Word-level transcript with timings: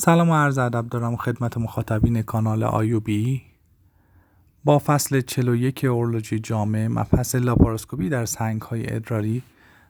سلام 0.00 0.30
و 0.30 0.34
عرض 0.34 0.58
ادب 0.58 0.88
دارم 0.88 1.16
خدمت 1.16 1.58
مخاطبین 1.58 2.22
کانال 2.22 2.62
آیوبی. 2.62 3.42
با 4.64 4.78
فصل 4.78 5.20
41 5.20 5.84
اورولوژی 5.84 6.38
جامع 6.38 6.88
مبحث 6.88 7.34
لاپاروسکوپی 7.34 8.08
در 8.08 8.24
سنگ 8.24 8.62
های 8.62 8.94
ادراری 8.94 9.42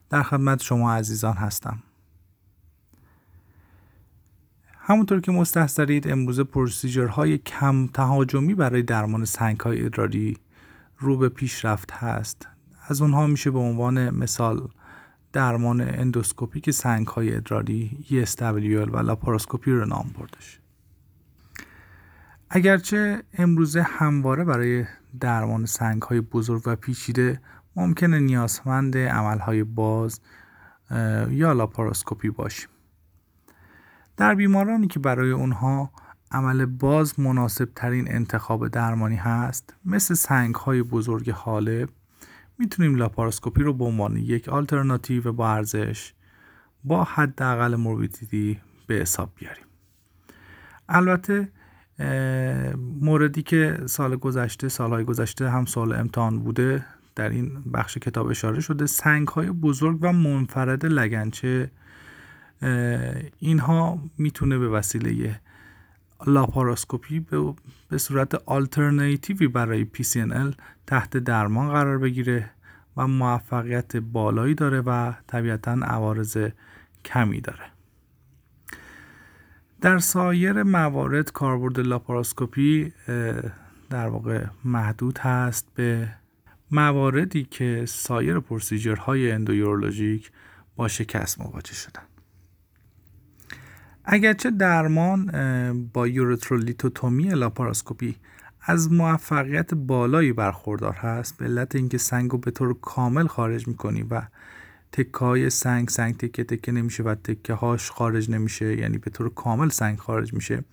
در 0.09 0.23
خدمت 0.23 0.61
شما 0.61 0.93
عزیزان 0.93 1.33
هستم. 1.33 1.79
همونطور 4.79 5.21
که 5.21 5.31
مستحضرید 5.31 6.11
امروز 6.11 6.39
پروسیجرهای 6.39 7.37
کم 7.37 7.87
تهاجمی 7.87 8.53
برای 8.53 8.81
درمان 8.81 9.25
سنگ 9.25 9.59
های 9.59 9.85
ادراری 9.85 10.37
رو 10.99 11.17
به 11.17 11.29
پیشرفت 11.29 11.91
هست. 11.91 12.47
از 12.87 13.01
اونها 13.01 13.27
میشه 13.27 13.51
به 13.51 13.59
عنوان 13.59 14.09
مثال 14.09 14.67
درمان 15.33 15.81
endoscopic 15.81 16.71
سنگ 16.71 17.07
های 17.07 17.35
ادراری 17.35 18.05
ESWL 18.09 18.93
و 18.93 18.97
لاپاروسکوپی 18.97 19.71
رو 19.71 19.85
نام 19.85 20.11
بردش. 20.19 20.59
اگرچه 22.49 23.23
امروزه 23.33 23.81
همواره 23.81 24.43
برای 24.43 24.85
درمان 25.19 25.65
سنگ 25.65 26.01
های 26.01 26.21
بزرگ 26.21 26.61
و 26.65 26.75
پیچیده 26.75 27.41
ممکنه 27.75 28.19
نیازمند 28.19 28.97
عمل 28.97 29.39
های 29.39 29.63
باز 29.63 30.19
یا 31.29 31.53
لاپاروسکوپی 31.53 32.29
باشیم. 32.29 32.69
در 34.17 34.35
بیمارانی 34.35 34.87
که 34.87 34.99
برای 34.99 35.31
اونها 35.31 35.91
عمل 36.31 36.65
باز 36.65 37.19
مناسب 37.19 37.69
ترین 37.75 38.11
انتخاب 38.11 38.67
درمانی 38.67 39.15
هست 39.15 39.73
مثل 39.85 40.13
سنگ 40.13 40.55
های 40.55 40.83
بزرگ 40.83 41.29
حالب 41.29 41.89
می‌تونیم 42.59 42.95
لاپاروسکوپی 42.95 43.63
رو 43.63 43.73
به 43.73 43.85
عنوان 43.85 44.17
یک 44.17 44.49
آلترناتیو 44.49 45.33
با 45.33 45.49
ارزش 45.49 46.13
با 46.83 47.03
حداقل 47.03 47.75
morbidity 47.75 48.59
به 48.87 48.95
حساب 48.95 49.31
بیاریم. 49.35 49.65
البته 50.89 51.49
موردی 53.01 53.41
که 53.41 53.79
سال 53.85 54.15
گذشته 54.15 54.69
سالهای 54.69 55.03
گذشته 55.03 55.49
هم 55.49 55.65
سال 55.65 55.93
امتحان 55.93 56.39
بوده 56.39 56.85
در 57.15 57.29
این 57.29 57.63
بخش 57.73 57.97
کتاب 57.97 58.27
اشاره 58.27 58.59
شده 58.59 58.85
سنگ 58.85 59.27
های 59.27 59.51
بزرگ 59.51 59.97
و 60.01 60.13
منفرد 60.13 60.85
لگنچه 60.85 61.71
اینها 63.39 63.99
می‌تونه 64.17 64.57
به 64.57 64.69
وسیله 64.69 65.39
لاپاروسکوپی 66.27 67.25
به 67.89 67.97
صورت 67.97 68.35
آلترناتیوی 68.35 69.47
برای 69.47 69.87
PCNL 69.97 70.55
تحت 70.87 71.17
درمان 71.17 71.69
قرار 71.69 71.97
بگیره 71.97 72.49
و 72.97 73.07
موفقیت 73.07 73.97
بالایی 73.97 74.55
داره 74.55 74.81
و 74.81 75.13
طبیعتا 75.27 75.71
عوارض 75.71 76.37
کمی 77.05 77.41
داره. 77.41 77.65
در 79.81 79.97
سایر 79.97 80.63
موارد 80.63 81.31
کاربرد 81.31 81.79
لاپاروسکوپی 81.79 82.93
در 83.89 84.07
واقع 84.07 84.45
محدود 84.65 85.17
هست 85.17 85.67
به 85.75 86.09
مواردی 86.71 87.43
که 87.43 87.85
سایر 87.87 88.39
procedure 88.39 89.31
های 89.31 89.45
endourologic 89.45 90.31
با 90.75 90.87
شکست 90.87 91.41
مواجه 91.41 91.73
شدن. 91.73 92.01
اگرچه 94.11 94.51
درمان 94.51 95.31
با 95.93 96.07
یورترولیتوتومی 96.07 97.29
لاپاراسکوپی 97.29 98.15
از 98.61 98.91
موفقیت 98.91 99.73
بالایی 99.73 100.33
برخوردار 100.33 100.93
هست 100.93 101.37
به 101.37 101.45
علت 101.45 101.75
اینکه 101.75 101.97
سنگ 101.97 102.31
رو 102.31 102.37
به 102.37 102.51
طور 102.51 102.79
کامل 102.81 103.27
خارج 103.27 103.67
می‌کنی 103.67 104.05
و 104.11 104.21
تکه 104.91 105.17
های 105.19 105.49
سنگ 105.49 105.89
سنگ 105.89 106.17
تکه 106.17 106.43
تکه 106.43 106.71
نمیشه 106.71 107.03
و 107.03 107.15
تکه 107.15 107.53
هاش 107.53 107.91
خارج 107.91 108.29
نمیشه 108.29 108.77
یعنی 108.77 108.97
به 108.97 109.11
طور 109.11 109.29
کامل 109.33 109.69
سنگ 109.69 109.97
خارج 109.97 110.33
میشه. 110.33 110.63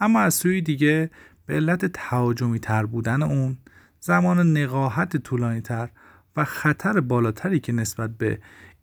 اما 0.00 0.20
از 0.20 0.34
سوی 0.34 0.60
دیگه 0.60 1.10
به 1.46 1.54
علت 1.54 1.84
تهاجمی 1.86 2.58
تر 2.58 2.86
بودن 2.86 3.22
اون 3.22 3.58
زمان 4.00 4.56
نقاهت 4.56 5.16
طولانی 5.16 5.60
تر 5.60 5.88
و 6.36 6.44
خطر 6.44 7.00
بالاتری 7.00 7.60
که 7.60 7.72
نسبت 7.72 8.10
به 8.18 8.38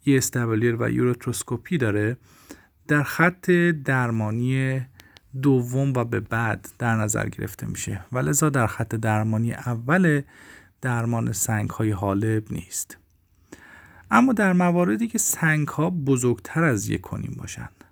ESWL 0.07 0.75
و 0.79 0.89
ureteroscopy 0.91 1.77
داره 1.77 2.17
در 2.87 3.03
خط 3.03 3.51
درمانی 3.85 4.81
دوم 5.41 5.93
و 5.93 6.03
به 6.03 6.19
بعد 6.19 6.69
در 6.79 6.95
نظر 6.95 7.29
گرفته 7.29 7.67
میشه. 7.67 8.01
و 8.11 8.19
لذا 8.19 8.49
در 8.49 8.67
خط 8.67 8.95
درمانی 8.95 9.53
اول 9.53 10.21
درمان 10.81 11.31
سنگ 11.31 11.69
های 11.69 11.91
حالب 11.91 12.51
نیست. 12.51 12.97
اما 14.11 14.33
در 14.33 14.53
مواردی 14.53 15.07
که 15.07 15.17
سنگ 15.17 15.67
ها 15.67 15.89
بزرگتر 15.89 16.63
از 16.63 16.89
یک 16.89 17.01
و 17.01 17.10
نیم 17.10 17.35
باشند 17.37 17.83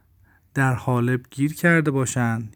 در 0.54 0.74
حالب 0.74 1.22
گیر 1.32 1.54
کرده 1.54 1.92
باشند 1.92 2.56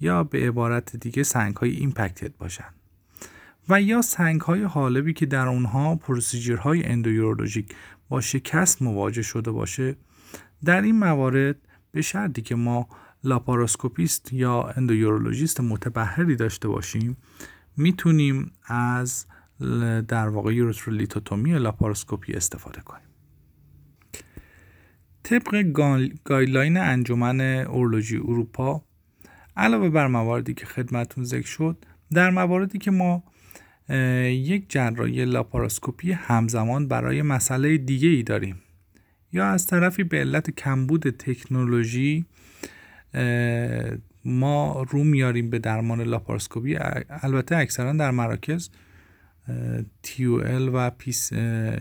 یا 0.00 0.24
به 0.24 0.38
عبارت 0.38 0.96
دیگه 0.96 1.22
سنگ 1.22 1.56
های 1.56 1.70
impacted 1.70 2.36
باشند 2.36 2.74
و 3.68 3.82
یا 3.82 4.02
سنگ 4.02 4.40
های 4.40 4.62
حالبی 4.62 5.12
که 5.12 5.26
در 5.26 5.48
اونها 5.48 5.96
procedure 5.96 6.84
های 6.84 6.97
endourologic 6.97 7.74
با 8.08 8.20
شکست 8.20 8.82
مواجه 8.82 9.22
شده 9.22 9.50
باشه 9.50 9.96
در 10.64 10.82
این 10.82 10.98
موارد 10.98 11.56
به 11.92 12.02
شرطی 12.02 12.42
که 12.42 12.54
ما 12.54 12.88
لاپاروسکوپیست 13.24 14.32
یا 14.32 14.62
endourologist 14.62 15.60
متبهری 15.60 16.36
داشته 16.36 16.68
باشیم 16.68 17.16
می‌تونیم 17.76 18.52
از 18.66 19.26
در 20.08 20.28
واقع 20.28 20.54
ureterolithotomy 20.54 21.58
لاپاروسکوپی 21.58 22.32
استفاده 22.32 22.80
کنیم. 22.80 23.06
طبق 25.22 25.62
guideline 26.24 26.76
انجمن 26.76 27.40
اورولوژی 27.40 28.16
اروپا 28.16 28.84
علاوه 29.56 29.88
بر 29.88 30.06
مواردی 30.06 30.54
که 30.54 30.66
خدمتون 30.66 31.24
ذکر 31.24 31.46
شد 31.46 31.84
در 32.12 32.30
مواردی 32.30 32.78
که 32.78 32.90
ما 32.90 33.24
یک 34.28 34.70
جراحی 34.70 35.24
لاپاروسکوپی 35.24 36.12
همزمان 36.12 36.88
برای 36.88 37.22
مسئله 37.22 37.78
دیگه 37.78 38.08
ای 38.08 38.22
داریم. 38.22 38.62
یا 39.32 39.46
از 39.46 39.66
طرفی 39.66 40.04
به 40.04 40.18
علت 40.18 40.50
کمبود 40.50 41.10
تکنولوژی 41.10 42.26
ما 44.24 44.82
رو 44.90 45.04
میاریم 45.04 45.50
به 45.50 45.58
درمان 45.58 46.00
لاپاراسکوپی. 46.00 46.78
البته 47.08 47.56
اکثرا 47.56 47.92
در 47.92 48.10
مراکز 48.10 48.70
TUL 50.06 50.70
و 50.72 50.90
پیس 50.90 51.32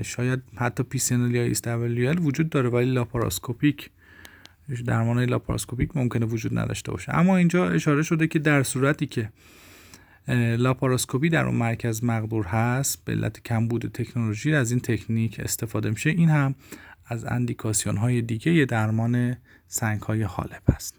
شاید 0.04 0.42
حتی 0.56 0.84
PCNL 0.84 1.36
یا 1.36 1.44
ESWL 1.44 2.20
وجود 2.20 2.50
داره 2.50 2.70
ولی 2.70 2.92
laparoscopic 2.92 3.90
درمان 4.86 5.20
laparoscopic 5.20 5.98
ممکنه 5.98 6.26
وجود 6.26 6.58
نداشته 6.58 6.92
باشه. 6.92 7.16
اما 7.16 7.38
اینجا 7.38 7.70
اشاره 7.70 8.04
شده 8.04 8.28
که 8.28 8.40
در 8.40 8.64
صورتی 8.64 9.06
که 9.06 9.30
لاپاراسکوپی 10.58 11.30
در 11.30 11.46
اون 11.46 11.56
مرکز 11.56 12.04
مقدور 12.04 12.46
هست 12.46 13.06
به 13.06 13.12
علت 13.12 13.44
کمبود 13.44 13.92
تکنولوژی 13.94 14.54
از 14.54 14.72
این 14.72 14.80
تکنیک 14.80 15.40
استفاده 15.40 15.90
میشه 15.90 16.10
این 16.10 16.30
هم 16.30 16.56
از 17.06 17.26
اندیکاسیون 17.26 17.98
های 17.98 18.22
دیگه 18.22 18.66
درمان 18.66 19.38
سنگ 19.68 20.02
های 20.02 20.24
حالب 20.24 20.62
است. 20.68 20.96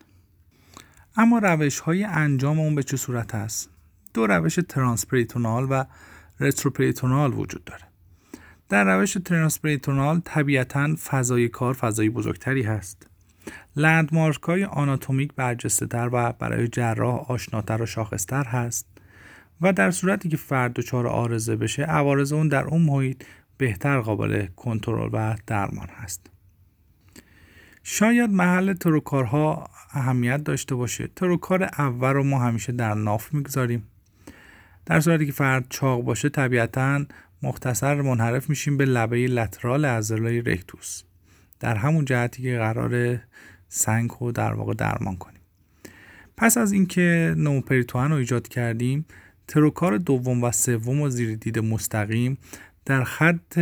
اما 1.17 1.39
روش 1.39 1.81
های 1.81 2.05
انجام 2.05 2.61
اون 2.61 2.75
به 2.75 2.83
چه 2.83 2.97
صورت 2.97 3.35
است؟ 3.35 3.71
دو 4.15 4.27
روش 4.27 4.59
transperitoneal 4.69 5.67
و 5.71 5.85
retroperitoneal 6.41 7.35
وجود 7.35 7.65
داره. 7.65 7.85
در 8.69 8.97
روش 8.97 9.17
transperitoneal 9.25 10.21
طبیعتا 10.25 10.97
فضای 11.05 11.49
کار 11.49 11.75
فضای 11.75 12.11
بزرگتری 12.11 12.63
هست. 12.63 13.07
landmark 13.77 14.43
های 14.43 14.65
آناتومیک 14.65 15.33
برجسته 15.35 15.87
تر 15.87 16.11
و 16.13 16.33
برای 16.33 16.69
جراح 16.69 17.31
آشناتر 17.31 17.83
و 17.83 17.87
شاخصتر 17.87 18.45
هست 18.45 18.87
و 19.61 19.73
در 19.73 19.91
صورتی 19.91 20.29
که 20.29 20.37
فرد 20.37 20.73
دچار 20.73 21.07
آرزه 21.07 21.57
بشه 21.57 21.83
عوارض 21.83 22.33
اون 22.33 22.49
در 22.49 22.65
اون 22.65 22.83
محیط 22.83 23.25
بهتر 23.59 24.01
قابل 24.01 24.47
کنترل 24.47 25.11
و 25.13 25.37
درمان 25.47 25.89
هست. 25.89 26.31
شاید 27.83 28.31
محل 28.31 28.73
تروکارها 28.73 29.71
اهمیت 29.93 30.45
داشته 30.45 30.75
باشه. 30.75 31.09
تروکار 31.17 31.63
اول 31.63 32.13
رو 32.13 32.23
ما 32.23 32.39
همیشه 32.39 32.73
در 32.73 32.95
ناف 32.95 33.35
می‌گذاریم. 33.35 33.83
در 34.87 35.01
صورتی 35.01 35.27
که 35.27 35.33
فرد 35.33 35.67
چاق 35.69 36.03
باشه 36.03 36.29
طبیعتا 36.29 37.05
مختصر 37.43 38.03
منحرف 38.03 38.49
میشیم 38.49 38.77
به 38.77 38.85
لبه 38.85 39.27
لترال 39.27 39.85
عضله 39.85 40.43
رکتوس. 40.47 41.03
در 41.61 41.77
همون 41.77 42.05
جهتی 42.05 42.43
که 42.43 42.59
قرار 42.59 43.21
سنگ 43.69 44.11
رو 44.21 44.33
در 44.33 44.53
واقع 44.53 44.75
درمان 44.75 45.17
کنیم. 45.17 45.41
پس 46.37 46.59
از 46.59 46.73
اینکه 46.73 47.35
نوپریتوان 47.37 48.11
رو 48.11 48.17
ایجاد 48.17 48.49
کردیم 48.49 49.07
تروکار 49.49 49.99
دوم 49.99 50.45
و 50.45 50.53
سوم 50.53 51.01
و 51.01 51.09
زیر 51.09 51.37
دید 51.37 51.59
مستقیم 51.59 52.39
در 52.87 53.05
خط 53.05 53.59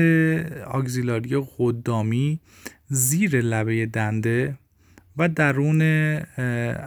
آگزیلاری 0.67 1.47
قدامی 1.59 2.41
زیر 2.87 3.41
لبه 3.41 3.87
دنده 3.87 4.59
و 5.17 5.29
درون 5.29 5.82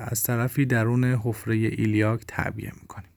از 0.10 0.24
طرفی 0.24 0.66
درون 0.66 1.04
حفره 1.04 1.56
ایلیاک 1.56 2.24
تعبیه 2.28 2.72
می‌کنیم. 2.82 3.10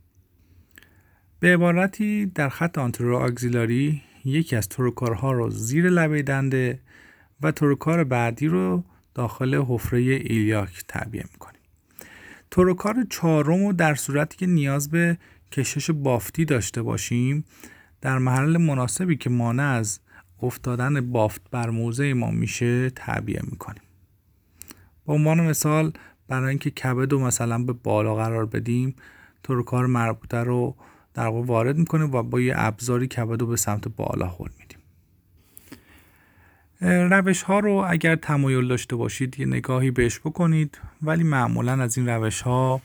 به 1.40 1.54
عبارتی 1.54 2.26
در 2.26 2.48
خط 2.48 2.78
آنترو 2.78 3.16
آگزیلاری 3.16 4.02
یکی 4.24 4.56
از 4.56 4.68
تروکارها 4.68 5.32
رو 5.32 5.50
زیر 5.50 5.90
لبه 5.90 6.22
دنده 6.22 6.80
و 7.40 7.50
تروکار 7.50 8.04
بعدی 8.04 8.46
رو 8.46 8.84
داخل 9.14 9.54
حفره 9.54 10.00
ایلیاک 10.00 10.84
تعبیه 10.88 11.24
می‌کنیم. 11.32 11.60
توروکار 12.50 13.06
چهارم 13.10 13.66
رو 13.66 13.72
در 13.72 13.94
صورتی 13.94 14.36
که 14.36 14.46
نیاز 14.46 14.90
به 14.90 15.18
کشش 15.52 15.90
بافتی 15.90 16.44
داشته 16.44 16.82
باشیم 16.82 17.44
در 18.00 18.18
محل 18.18 18.56
مناسبی 18.56 19.16
که 19.16 19.30
مانع 19.30 19.62
از 19.62 20.00
افتادن 20.42 21.00
بافت 21.12 21.42
بر 21.50 21.70
موزه 21.70 22.14
ما 22.14 22.30
میشه 22.30 22.90
تعبیه 22.90 23.40
می‌کنیم. 23.50 23.82
به 25.06 25.12
عنوان 25.12 25.40
مثال 25.40 25.92
برای 26.28 26.48
اینکه 26.48 26.70
کبد 26.70 27.12
رو 27.12 27.18
مثلا 27.18 27.58
به 27.58 27.72
بالا 27.72 28.14
قرار 28.14 28.46
بدیم 28.46 28.94
توروکار 29.42 29.86
مربوطه 29.86 30.36
رو 30.36 30.76
در 31.14 31.26
واقع 31.26 31.46
وارد 31.46 31.76
می‌کنیم 31.76 32.14
و 32.14 32.22
با 32.22 32.40
یه 32.40 32.54
ابزاری 32.56 33.06
کبد 33.06 33.40
رو 33.40 33.46
به 33.46 33.56
سمت 33.56 33.88
بالا 33.88 34.26
هل 34.26 34.48
میدیم. 34.58 34.78
روش 37.10 37.42
ها 37.42 37.58
رو 37.58 37.84
اگر 37.88 38.16
تمایل 38.16 38.68
داشته 38.68 38.96
باشید 38.96 39.40
یه 39.40 39.46
نگاهی 39.46 39.90
بهش 39.90 40.18
بکنید 40.18 40.78
ولی 41.02 41.24
معمولا 41.24 41.82
از 41.82 41.98
این 41.98 42.08
روش 42.08 42.42
ها 42.42 42.80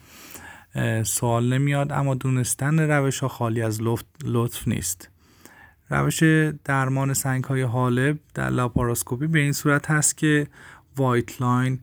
سوال 1.04 1.54
نمیاد 1.54 1.92
اما 1.92 2.16
دونستن 2.16 2.80
روش 2.80 3.20
ها 3.20 3.28
خالی 3.28 3.62
از 3.62 3.82
لطف 4.24 4.68
نیست. 4.68 5.10
روش 5.90 6.24
درمان 6.64 7.14
سنگ 7.14 7.44
های 7.44 7.62
حالب 7.62 8.20
در 8.34 8.50
لاپاراسکوپی 8.50 9.28
به 9.28 9.40
این 9.40 9.52
صورت 9.52 9.92
هست 9.92 10.18
که 10.18 10.48
white 10.98 11.42
line 11.42 11.80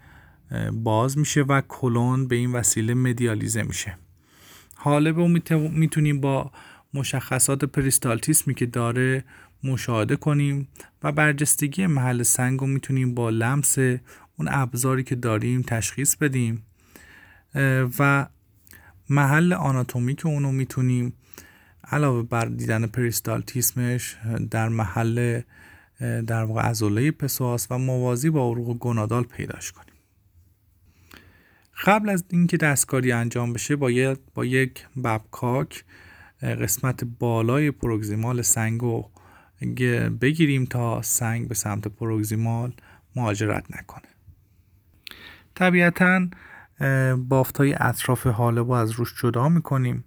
باز 0.73 1.19
میشه 1.19 1.43
و 1.43 1.63
کولون 1.69 2.29
به 2.29 2.37
این 2.37 2.53
وسیله 2.53 2.95
medialize 2.95 3.63
میشه. 3.63 3.99
حالب 4.75 5.17
رو 5.17 5.29
می‌تونیم 5.69 6.21
با 6.21 6.51
مشخصات 6.95 7.65
پریستالتیسمی 7.65 8.55
که 8.55 8.67
داره 8.67 9.25
مشاهده 9.65 10.17
کنیم 10.17 10.69
و 11.03 11.13
برجستگی 11.13 11.87
محل 11.87 12.23
سنگ 12.23 12.61
رو 12.61 12.67
می‌تونیم 12.67 13.15
با 13.15 13.31
لمس 13.31 13.79
اون 13.79 14.49
ابزاری 14.49 15.05
که 15.05 15.15
داریم 15.15 15.63
تشخیص 15.63 16.17
بدیم. 16.17 16.67
و 17.99 18.27
محل 19.13 19.53
آناتومیک 19.53 20.27
اونو 20.27 20.53
می‌تونیم 20.53 21.13
علاوه 21.85 22.23
بر 22.23 22.45
دیدن 22.45 22.87
پریستالتیسمش 22.87 24.17
در 24.51 24.69
محل 24.69 25.41
در 26.01 26.45
واقع 26.45 26.69
ازوله 26.69 27.11
پسواس 27.11 27.67
و 27.71 27.79
موازی 27.79 28.31
با 28.31 28.51
عروق 28.51 28.79
گنادال 28.79 29.25
پیداش 29.25 29.73
کنیم. 29.73 29.95
قبل 31.85 32.09
از 32.09 32.25
اینکه 32.29 32.57
دستکاری 32.57 33.13
انجام 33.13 33.53
بشه 33.53 33.77
باید 33.77 34.19
با 34.35 34.45
یک 34.45 34.87
ببکاک 35.05 35.85
قسمت 36.43 37.05
بالای 37.05 37.71
پروگزیمال 37.71 38.43
سنگ 38.43 38.83
بگیریم 40.21 40.65
تا 40.65 41.03
سنگ 41.03 41.49
به 41.49 41.55
سمت 41.55 41.89
پروگزیمال 41.89 42.73
مهاجرت 43.17 43.65
نکنه. 43.77 44.09
طبیعتا 45.55 46.29
بافت 47.29 47.59
های 47.59 47.75
اطراف 47.81 48.27
حالب 48.27 48.67
رو 48.67 48.73
از 48.73 48.91
روش 48.91 49.15
جدا 49.23 49.49
می‌کنیم 49.49 50.05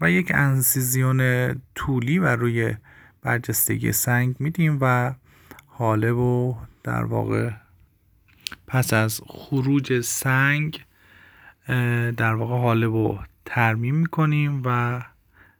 و 0.00 0.10
یک 0.10 0.32
انسیزیون 0.34 1.52
طولی 1.74 2.18
و 2.18 2.26
روی 2.26 2.74
برجستگی 3.22 3.92
سنگ 3.92 4.36
میدیم 4.38 4.78
و 4.80 5.14
حالب 5.66 6.16
رو 6.16 6.56
در 6.82 7.04
واقع 7.04 7.50
پس 8.66 8.92
از 8.92 9.20
خروج 9.26 10.00
سنگ 10.00 10.84
در 12.16 12.34
واقع 12.34 12.56
حالب 12.56 12.92
رو 12.92 13.18
ترمیم 13.44 13.94
می‌کنیم 13.94 14.62
و 14.64 15.02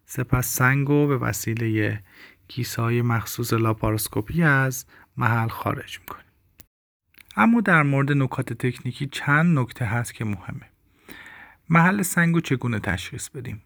سپس 0.06 0.46
سنگ 0.46 0.88
رو 0.88 1.06
به 1.06 1.18
وسیله 1.18 2.00
کیسه 2.48 3.02
مخصوص 3.02 3.52
لاپاراسکوپی 3.52 4.42
از 4.42 4.86
محل 5.16 5.48
خارج 5.48 5.98
می‌کنیم. 6.00 6.25
اما 7.36 7.60
در 7.60 7.82
مورد 7.82 8.12
نکات 8.12 8.52
تکنیکی 8.52 9.06
چند 9.06 9.58
نکته 9.58 9.84
هست 9.84 10.14
که 10.14 10.24
مهمه. 10.24 10.70
محل 11.68 12.02
سنگ 12.02 12.34
رو 12.34 12.40
چگونه 12.40 12.78
تشخیص 12.78 13.28
بدیم؟ 13.28 13.62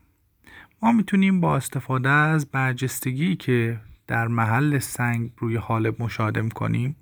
ما 0.82 0.92
می‌تونیم 0.92 1.40
با 1.40 1.56
استفاده 1.56 2.08
از 2.08 2.46
برجستگی 2.50 3.36
که 3.36 3.80
در 4.06 4.28
محل 4.28 4.78
سنگ 4.78 5.30
روی 5.38 5.56
حالب 5.56 6.02
مشاهده 6.02 6.48
کنیم 6.48 6.96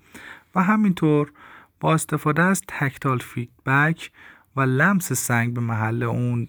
و 0.55 0.63
همینطور 0.63 1.33
با 1.81 1.95
استفاده 1.95 2.43
از 2.43 2.63
tactile 2.69 3.19
feedback 3.19 4.11
و 4.57 4.61
لمس 4.61 5.13
سنگ 5.13 5.55
به 5.55 5.61
محل 5.61 6.03
اون 6.03 6.49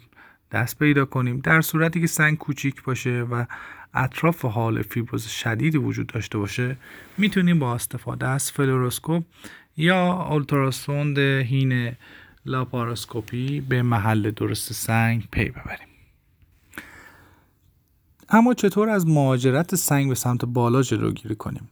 دست 0.51 0.79
پیدا 0.79 1.05
کنیم 1.05 1.39
در 1.39 1.61
صورتی 1.61 2.01
که 2.01 2.07
سنگ 2.07 2.37
کوچیک 2.37 2.83
باشه 2.83 3.21
و 3.21 3.45
اطراف 3.93 4.45
حالب 4.45 4.81
فیبروز 4.81 5.27
شدیدی 5.27 5.77
وجود 5.77 6.07
داشته 6.07 6.37
باشه 6.37 6.77
می‌تونیم 7.17 7.59
با 7.59 7.75
استفاده 7.75 8.27
از 8.27 8.51
فلوروسکوپ 8.51 9.23
یا 9.77 10.13
ultrasound 10.13 11.17
حین 11.19 11.91
لاپاراسکوپی 12.45 13.61
به 13.61 13.81
محل 13.81 14.31
درست 14.31 14.73
سنگ 14.73 15.27
پی 15.31 15.49
ببریم. 15.49 15.87
اما 18.29 18.53
چطور 18.53 18.89
از 18.89 19.07
مهاجرت 19.07 19.75
سنگ 19.75 20.09
به 20.09 20.15
سمت 20.15 20.45
بالا 20.45 20.81
جلوگیری 20.81 21.35
کنیم؟ 21.35 21.69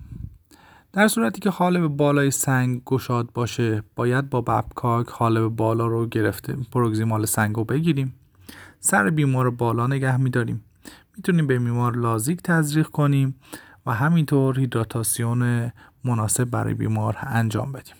در 0.93 1.07
صورتی 1.07 1.41
که 1.41 1.49
حالب 1.49 1.87
بالای 1.87 2.31
سنگ 2.31 2.83
گشاد 2.83 3.31
باشه 3.33 3.83
باید 3.95 4.29
با 4.29 4.41
Babcock 4.41 5.07
حالب 5.09 5.47
بالا 5.47 5.87
رو 5.87 6.07
گرفته 6.07 6.57
proximal 6.71 7.25
سنگ 7.25 7.55
رو 7.55 7.63
بگیریم. 7.63 8.13
سر 8.79 9.09
بیمار 9.09 9.49
بالا 9.49 9.87
نگه 9.87 10.17
میداریم. 10.17 10.63
می‌تونیم 11.17 11.47
به 11.47 11.59
بیمار 11.59 11.95
Lasix 11.95 12.41
تزریق 12.41 12.87
کنیم 12.87 13.35
و 13.85 13.93
همینطور 13.93 14.59
هیدراتاسیون 14.59 15.71
مناسب 16.03 16.43
برای 16.43 16.73
بیمار 16.73 17.17
انجام 17.21 17.71
بدیم. 17.71 17.95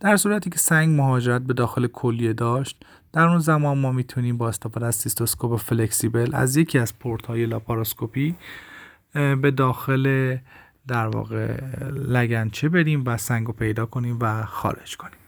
در 0.00 0.16
صورتی 0.16 0.50
که 0.50 0.58
سنگ 0.58 0.96
مهاجرت 0.96 1.42
به 1.42 1.54
داخل 1.54 1.86
کلیه 1.86 2.32
داشت 2.32 2.84
در 3.12 3.28
اون 3.28 3.38
زمان 3.38 3.78
ما 3.78 3.92
می‌تونیم 3.92 4.38
با 4.38 4.48
استفاده 4.48 4.86
از 4.86 4.94
سیستوسکوپ 4.94 5.60
flexible 5.60 6.30
از 6.34 6.56
یکی 6.56 6.78
از 6.78 6.98
پورت 6.98 7.26
های 7.26 7.46
لاپاراسکوپی 7.46 8.36
به 9.12 9.50
داخل 9.50 10.36
در 10.88 11.06
واقع 11.06 11.64
لگنچه 11.90 12.68
بریم 12.68 13.02
و 13.06 13.16
سنگ 13.16 13.46
رو 13.46 13.52
پیدا 13.52 13.86
کنیم 13.86 14.18
و 14.20 14.44
خارج 14.44 14.96
کنیم. 14.96 15.18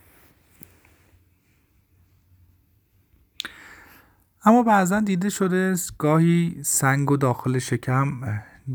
اما 4.44 4.62
بعضا 4.62 5.00
دیده 5.00 5.28
شده 5.28 5.74
گاهی 5.98 6.60
سنگ 6.62 7.10
و 7.10 7.16
داخل 7.16 7.58
شکم 7.58 8.20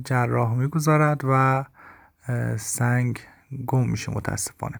جراح 0.06 0.54
می‌گذارد 0.54 1.22
و 1.24 1.66
سنگ 2.58 3.20
گم 3.68 3.90
میشه 3.90 4.12
متاسفانه. 4.12 4.80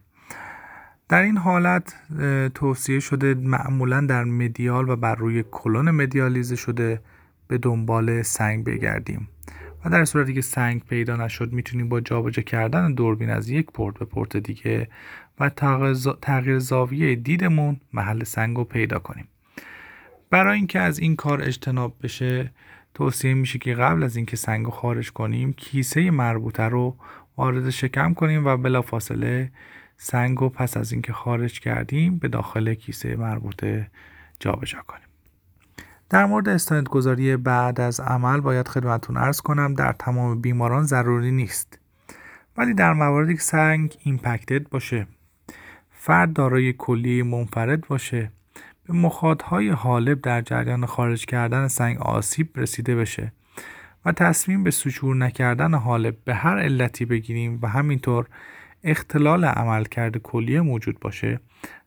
در 1.10 1.22
این 1.22 1.38
حالت 1.38 1.96
توصیه 2.54 3.00
شده 3.00 3.34
معمولا 3.34 4.02
در 4.02 4.24
مدیال 4.24 4.90
و 4.90 4.96
بر 4.96 5.16
روی 5.16 5.44
کلون 5.52 5.92
مدیالیزه 5.92 6.56
شده 6.56 7.02
به 7.48 7.58
دنبال 7.58 8.22
سنگ 8.22 8.64
بگردیم. 8.64 9.28
و 9.86 9.90
در 9.90 10.06
صورتی 10.06 10.34
که 10.34 10.42
سنگ 10.42 10.84
پیدا 10.84 11.16
نشد 11.16 11.54
می‌تونیم 11.54 11.90
با 11.90 12.02
جابجا 12.02 12.44
کردن 12.44 12.94
دوربین 12.94 13.30
از 13.30 13.50
یک 13.50 13.66
پورت 13.66 14.00
به 14.00 14.06
پورت 14.06 14.38
دیگه 14.38 14.90
و 15.40 15.50
تغییر 16.22 16.60
زاویه 16.60 17.16
دیدمون 17.16 17.80
محل 17.94 18.24
سنگ 18.24 18.58
رو 18.58 18.64
پیدا 18.64 19.00
کنیم. 19.00 19.28
برای 20.30 20.58
اینکه 20.58 20.80
از 20.80 21.00
این 21.00 21.16
کار 21.16 21.42
اجتناب 21.42 21.96
بشه 22.04 22.52
توصیه 22.94 23.34
میشه 23.34 23.60
که 23.60 23.74
قبل 23.74 24.04
از 24.04 24.16
اینکه 24.16 24.36
سنگ 24.36 24.66
رو 24.66 24.72
خارج 24.72 25.12
کنیم 25.12 25.54
کیسه 25.54 26.12
مربوطه 26.12 26.64
رو 26.64 26.96
وارد 27.38 27.70
شکم 27.70 28.14
کنیم 28.14 28.46
و 28.46 28.58
بلافاصله 28.58 29.52
سنگ 29.98 30.38
رو 30.38 30.50
پس 30.50 30.78
از 30.78 30.92
اینکه 30.92 31.14
خارج 31.14 31.60
کردیم 31.60 32.18
به 32.18 32.28
داخل 32.28 32.74
کیسه 32.74 33.16
مربوطه 33.16 33.88
جابجا 34.40 34.80
کنیم. 34.88 35.08
در 36.10 36.26
مورد 36.26 36.50
استندگذاری 36.50 37.38
بعد 37.38 37.82
از 37.82 38.00
عمل 38.00 38.40
باید 38.40 38.68
خدمتون 38.68 39.18
ارز 39.18 39.42
کنم 39.42 39.74
در 39.74 39.92
تمام 39.92 40.42
بیماران 40.42 40.84
ضروری 40.84 41.32
نیست. 41.32 41.80
ولی 42.58 42.74
در 42.74 42.94
مواردی 42.94 43.34
که 43.34 43.42
سنگ 43.42 43.96
ایمپکتد 44.04 44.70
باشه 44.70 45.08
فرد 45.92 46.34
دارای 46.34 46.74
کلی 46.74 47.24
منفرد 47.24 47.88
باشه 47.88 48.32
به 48.88 48.94
مخاطهای 48.94 49.70
حالب 49.70 50.22
در 50.22 50.42
جریان 50.42 50.86
خارج 50.86 51.26
کردن 51.26 51.68
سنگ 51.68 52.02
آسیب 52.02 52.50
رسیده 52.56 52.96
بشه. 52.96 53.32
و 54.06 54.12
تصمیم 54.12 54.64
به 54.64 54.72
سچور 54.72 55.16
نکردن 55.16 55.74
حالب 55.74 56.18
به 56.24 56.36
هر 56.36 56.60
علتی 56.60 57.06
بگیریم 57.06 57.60
و 57.62 57.68
همینطور 57.68 58.28
اختلال 58.84 59.46
عملکرد 59.46 60.18
کلیه 60.18 60.62
موجود 60.62 61.00
باشه 61.00 61.40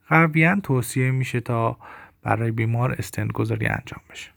قویا 0.09 0.61
توصیه 0.63 1.11
میشه 1.11 1.41
تا 1.41 1.79
برای 2.23 2.51
بیمار 2.51 2.93
استندگذاری 2.93 3.67
انجام 3.67 4.01
بشه. 4.11 4.31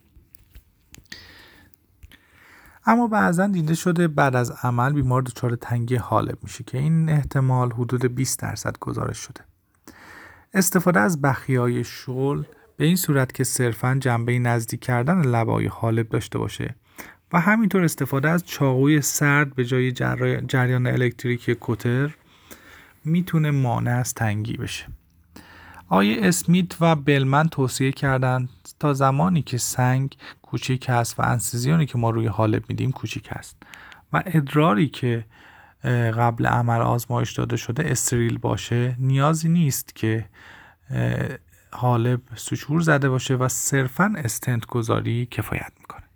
اما 2.86 3.08
بعضا 3.08 3.48
دیده 3.48 3.76
شده 3.76 4.08
بعد 4.08 4.36
از 4.36 4.52
عمل 4.64 4.94
بیمار 4.94 5.22
دچار 5.22 5.56
تنگی 5.56 5.96
حالب 5.96 6.38
میشه 6.44 6.64
که 6.64 6.78
این 6.78 7.10
احتمال 7.10 7.72
حدود 7.72 8.16
20 8.16 8.40
درصد 8.40 8.78
گزارش 8.80 9.18
شده. 9.18 9.42
استفاده 10.54 11.00
از 11.00 11.22
بخیای 11.22 11.84
شغل 11.84 12.44
به 12.78 12.86
این 12.86 12.96
صورت 12.96 13.34
که 13.34 13.44
صرفا 13.44 13.98
جنبه 14.02 14.40
نزدیک 14.40 14.80
کردن 14.80 15.22
لبای 15.22 15.66
حالب 15.66 16.10
داشته 16.10 16.40
باشه 16.40 16.76
و 17.34 17.40
همینطور 17.40 17.84
استفاده 17.84 18.30
از 18.30 18.46
چاقوی 18.46 19.02
سرد 19.02 19.56
به 19.56 19.66
جای 19.66 19.92
جریان 20.48 20.88
الکتریکی 20.88 21.56
کتر 21.62 22.16
می‌تونه 23.06 23.52
مانع 23.52 23.92
از 23.92 24.14
تنگی 24.14 24.58
بشه. 24.58 24.86
آقای 25.90 26.28
اسمیت 26.28 26.82
و 26.82 26.96
بلمن 26.96 27.48
توصیه 27.48 27.92
کردند 27.92 28.50
تا 28.80 28.94
زمانی 28.94 29.42
که 29.42 29.58
سنگ 29.58 30.18
کوچیک 30.42 30.90
است 30.90 31.20
و 31.20 31.24
انسیزیونی 31.24 31.86
که 31.86 31.98
ما 31.98 32.10
روی 32.10 32.28
حالب 32.28 32.64
میدیم 32.70 32.92
کوچیک 32.92 33.30
است 33.32 33.58
و 34.14 34.24
ادراری 34.26 34.88
که 34.88 35.26
قبل 36.18 36.46
عمل 36.46 36.82
آزمایش 36.82 37.32
داده 37.32 37.58
شده 37.58 37.92
استریل 37.92 38.38
باشه 38.38 38.96
نیازی 39.00 39.50
نیست 39.50 39.96
که 39.96 40.26
حالب 41.72 42.22
سوچور 42.36 42.82
زده 42.82 43.10
باشه 43.10 43.36
و 43.36 43.48
صرفا 43.48 44.14
استنت 44.18 44.66
گذاری 44.66 45.28
کفایت 45.32 45.72
می‌کنه. 45.80 46.07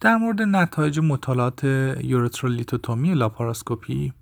در 0.00 0.16
مورد 0.16 0.42
نتایج 0.42 0.98
مطالعات 0.98 1.64
یورترولیتوتومی 2.04 3.14
لاپاراسکوپی 3.14 4.12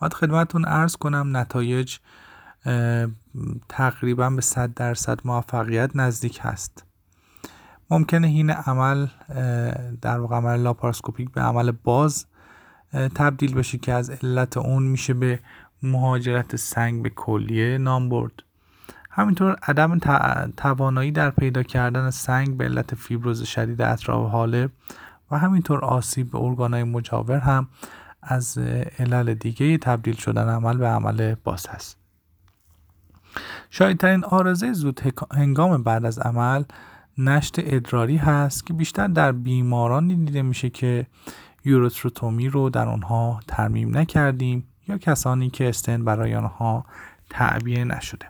باید 0.00 0.14
خدمتون 0.14 0.64
عرض 0.64 0.96
کنم 0.96 1.36
نتایج 1.36 1.98
تقریبا 3.68 4.30
به 4.30 4.40
100 4.40 4.74
درصد 4.74 5.20
موفقیت 5.24 5.90
نزدیک 5.94 6.40
هست. 6.42 6.84
ممکنه 7.90 8.26
این 8.26 8.50
عمل 8.50 9.06
در 10.02 10.18
واقع 10.18 10.36
عمل 10.36 10.60
laparoscopic 10.60 11.30
به 11.30 11.40
عمل 11.40 11.70
باز 11.70 12.26
تبدیل 12.92 13.54
بشه 13.54 13.78
که 13.78 13.92
از 13.92 14.10
علت 14.10 14.56
اون 14.56 14.82
میشه 14.82 15.14
به 15.14 15.40
مهاجرت 15.82 16.56
سنگ 16.56 17.02
به 17.02 17.10
کلیه 17.10 17.78
نام 17.78 18.08
برد. 18.08 18.32
همینطور 19.10 19.56
عدم 19.62 19.98
توانایی 20.56 21.10
در 21.10 21.30
پیدا 21.30 21.62
کردن 21.62 22.10
سنگ 22.10 22.56
به 22.56 22.64
علت 22.64 22.94
فیبروز 22.94 23.42
شدید 23.42 23.82
اطراف 23.82 24.30
حالب 24.30 24.68
و 25.30 25.38
همینطور 25.38 25.84
آسیب 25.84 26.30
به 26.30 26.38
ارگانهای 26.38 26.84
مجاور 26.84 27.38
هم 27.38 27.68
از 28.22 28.58
علل 28.98 29.34
دیگه 29.34 29.78
تبدیل 29.78 30.16
شدن 30.16 30.48
عمل 30.48 30.76
به 30.76 30.88
عمل 30.88 31.34
باز 31.44 31.66
هست. 31.66 31.96
شایدترین 33.70 34.24
آرزه 34.24 34.72
زود 34.72 35.00
هنگام 35.32 35.82
بعد 35.82 36.04
از 36.04 36.18
عمل 36.18 36.64
نشت 37.18 37.54
ادراری 37.58 38.16
هست 38.16 38.66
که 38.66 38.72
بیشتر 38.72 39.08
در 39.08 39.32
بیمارانی 39.32 40.16
دیده 40.16 40.42
میشه 40.42 40.70
که 40.70 41.06
یوروتروتومی 41.64 42.48
رو 42.48 42.70
در 42.70 42.88
آنها 42.88 43.40
ترمیم 43.48 43.96
نکردیم 43.96 44.66
یا 44.88 44.98
کسانی 44.98 45.50
که 45.50 45.68
استن 45.68 46.04
برای 46.04 46.34
آنها 46.34 46.86
تعبیه 47.30 47.84
نشده. 47.84 48.26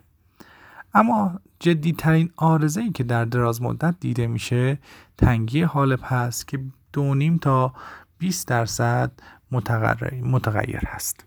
اما 0.93 1.39
جدیترین 1.59 2.29
آرزه 2.35 2.81
ای 2.81 2.91
که 2.91 3.03
در 3.03 3.25
دراز 3.25 3.61
مدت 3.61 3.95
دیده 3.99 4.27
میشه 4.27 4.79
تنگی 5.17 5.61
حالب 5.61 5.99
هست 6.03 6.47
که 6.47 6.59
دونیم 6.95 7.37
تا 7.37 7.73
20 8.17 8.47
درصد 8.47 9.11
متغیر 9.51 10.81
هست. 10.87 11.25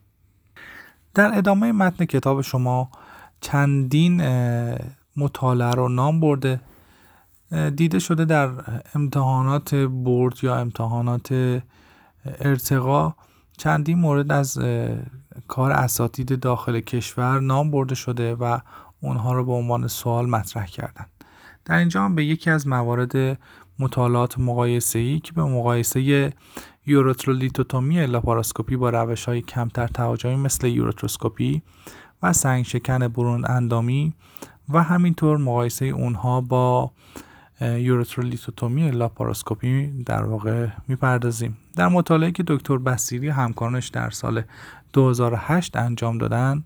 در 1.14 1.38
ادامه 1.38 1.72
متن 1.72 2.04
کتاب 2.04 2.40
شما 2.40 2.90
چندین 3.40 4.22
مطالعه 5.16 5.70
رو 5.70 5.88
نام 5.88 6.20
برده. 6.20 6.60
دیده 7.76 7.98
شده 7.98 8.24
در 8.24 8.50
امتحانات 8.94 9.74
برد 9.74 10.34
یا 10.42 10.56
امتحانات 10.56 11.60
ارتقا. 12.24 13.14
چندین 13.58 13.98
مورد 13.98 14.32
از 14.32 14.58
کار 15.48 15.72
اساتید 15.72 16.40
داخل 16.40 16.80
کشور 16.80 17.40
نام 17.40 17.70
برده 17.70 17.94
شده 17.94 18.34
و 18.34 18.58
اونها 19.00 19.32
رو 19.32 19.44
به 19.44 19.52
عنوان 19.52 19.86
سوال 19.88 20.28
مطرح 20.28 20.66
کردن. 20.66 21.06
در 21.64 21.76
اینجا 21.76 22.04
هم 22.04 22.14
به 22.14 22.24
یکی 22.24 22.50
از 22.50 22.66
موارد 22.66 23.38
مطالعات 23.78 24.38
مقایسه 24.38 24.98
ای 24.98 25.20
که 25.20 25.32
به 25.32 25.44
مقایسه 25.44 26.32
یورترولیتوتومی 26.86 28.06
لاپاراسکوپی 28.06 28.76
با 28.76 28.90
روش 28.90 29.24
های 29.24 29.40
کمتر 29.42 29.86
تهاجمی 29.86 30.36
مثل 30.36 30.66
یورتروسکوپی 30.66 31.62
و 32.22 32.32
سنگ 32.32 32.64
شکن 32.64 33.08
برون 33.08 33.44
اندامی 33.50 34.12
و 34.68 34.82
همینطور 34.82 35.36
مقایسه 35.36 35.84
اونها 35.84 36.40
با 36.40 36.90
یورترولیتوتومی 37.60 38.90
لاپاراسکوپی 38.90 40.02
در 40.06 40.22
واقع 40.22 40.66
می‌پردازیم. 40.88 41.56
در 41.76 41.88
مطالعه 41.88 42.30
که 42.30 42.44
دکتر 42.46 42.78
بسیری 42.78 43.28
همکارانش 43.28 43.88
در 43.88 44.10
سال 44.10 44.42
2008 44.92 45.76
انجام 45.76 46.18
دادن 46.18 46.64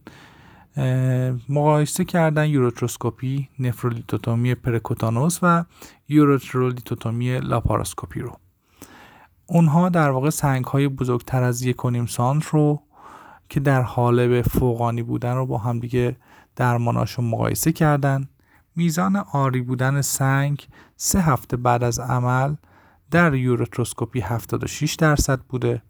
مقایسه 1.49 2.05
کردن 2.05 2.47
یوروتروسکوپی 2.47 3.49
نفرولیتوتومی 3.59 4.55
پرکوتانوس 4.55 5.39
و 5.43 5.65
یوروترولیتوتومی 6.09 7.39
لاپاراسکوپی 7.39 8.21
رو. 8.21 8.37
اونها 9.47 9.89
در 9.89 10.11
واقع 10.11 10.31
سنگ 10.31 10.65
های 10.65 10.89
بزرگتر 10.89 11.43
از 11.43 11.63
یک 11.63 11.77
سانت 12.09 12.47
رو 12.47 12.83
که 13.49 13.61
در 13.61 13.83
حال 13.83 14.29
به 14.29 14.43
فوقانی 14.43 15.03
بودن 15.03 15.35
رو 15.35 15.47
با 15.47 15.59
هم 15.59 15.79
دیگه 15.79 16.17
درماناشون 16.57 17.25
مقایسه 17.25 17.73
کردن. 17.73 18.29
میزان 18.77 19.17
آری 19.17 19.61
بودن 19.61 20.01
سنگ 20.01 20.69
سه 20.97 21.21
هفته 21.21 21.57
بعد 21.57 21.85
از 21.85 22.01
عمل 22.01 22.55
در 23.11 23.35
یوروتروسکوپی 23.35 24.21
76 24.21 24.95
درصد 24.95 25.41
بوده. 25.41 25.83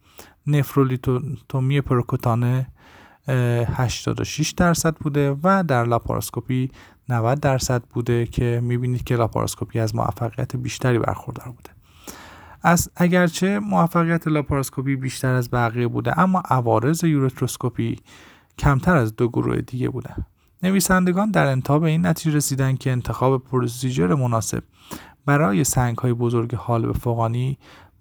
نفرولیتوتومی 0.46 1.80
پرکوتانه 1.80 2.66
86 3.28 4.50
درصد 4.50 4.96
بوده 4.96 5.36
و 5.42 5.64
در 5.68 5.84
لاپاراسکوپی 5.84 6.70
90 7.08 7.40
درصد 7.40 7.82
بوده 7.82 8.26
که 8.26 8.60
می‌بینید 8.62 9.04
که 9.04 9.16
لاپاراسکوپی 9.16 9.78
از 9.78 9.94
موفقیت 9.94 10.56
بیشتری 10.56 10.98
برخوردار 10.98 11.48
بوده. 11.48 11.70
از 12.62 12.90
اگرچه 12.96 13.58
موفقیت 13.58 14.28
لاپاراسکوپی 14.28 14.96
بیشتر 14.96 15.34
از 15.34 15.50
بقیه 15.50 15.88
بوده 15.88 16.18
اما 16.18 16.42
عوارض 16.50 17.04
یورتروسکوپی 17.04 17.96
کمتر 18.58 18.96
از 18.96 19.16
دو 19.16 19.28
گروه 19.28 19.60
دیگه 19.60 19.88
بوده. 19.88 20.14
نویسندگان 20.62 21.30
در 21.30 21.46
انتها 21.46 21.86
این 21.86 22.06
نتیجه 22.06 22.36
رسیدن 22.36 22.76
که 22.76 22.90
انتخاب 22.90 23.44
procedure 23.44 24.14
مناسب 24.14 24.62
برای 25.26 25.64
سنگ 25.64 25.98
های 25.98 26.12
بزرگ 26.12 26.54
حالب 26.54 26.92
فوقانی 26.92 27.58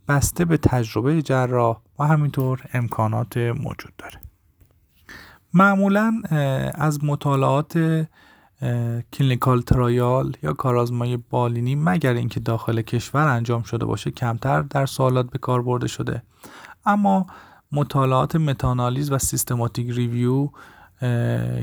بسته 0.08 0.46
به 0.46 0.58
تجربه 0.58 1.22
جراح 1.22 1.78
و 2.00 2.04
همینطور 2.04 2.62
امکانات 2.74 3.38
موجود 3.38 3.94
داره. 3.98 4.31
معمولا 5.54 6.22
از 6.76 7.04
مطالعات 7.04 8.08
clinical 9.14 9.62
trial 9.62 10.38
یا 10.44 10.54
کارآزمایی 10.54 11.18
بالینی 11.18 11.76
مگر 11.76 12.14
اینکه 12.14 12.40
داخل 12.40 12.82
کشور 12.82 13.28
انجام 13.28 13.64
شده 13.64 13.86
باشه 13.86 14.12
کمتر 14.12 14.62
در 14.62 14.86
سوالات 14.86 15.30
به 15.30 15.38
کار 15.38 15.62
برده 15.62 15.88
شده. 15.88 16.24
اما 16.86 17.26
مطالعات 17.72 18.36
متاآنالیز 18.36 19.12
و 19.12 19.18
systematic 19.18 19.90
review 19.90 20.50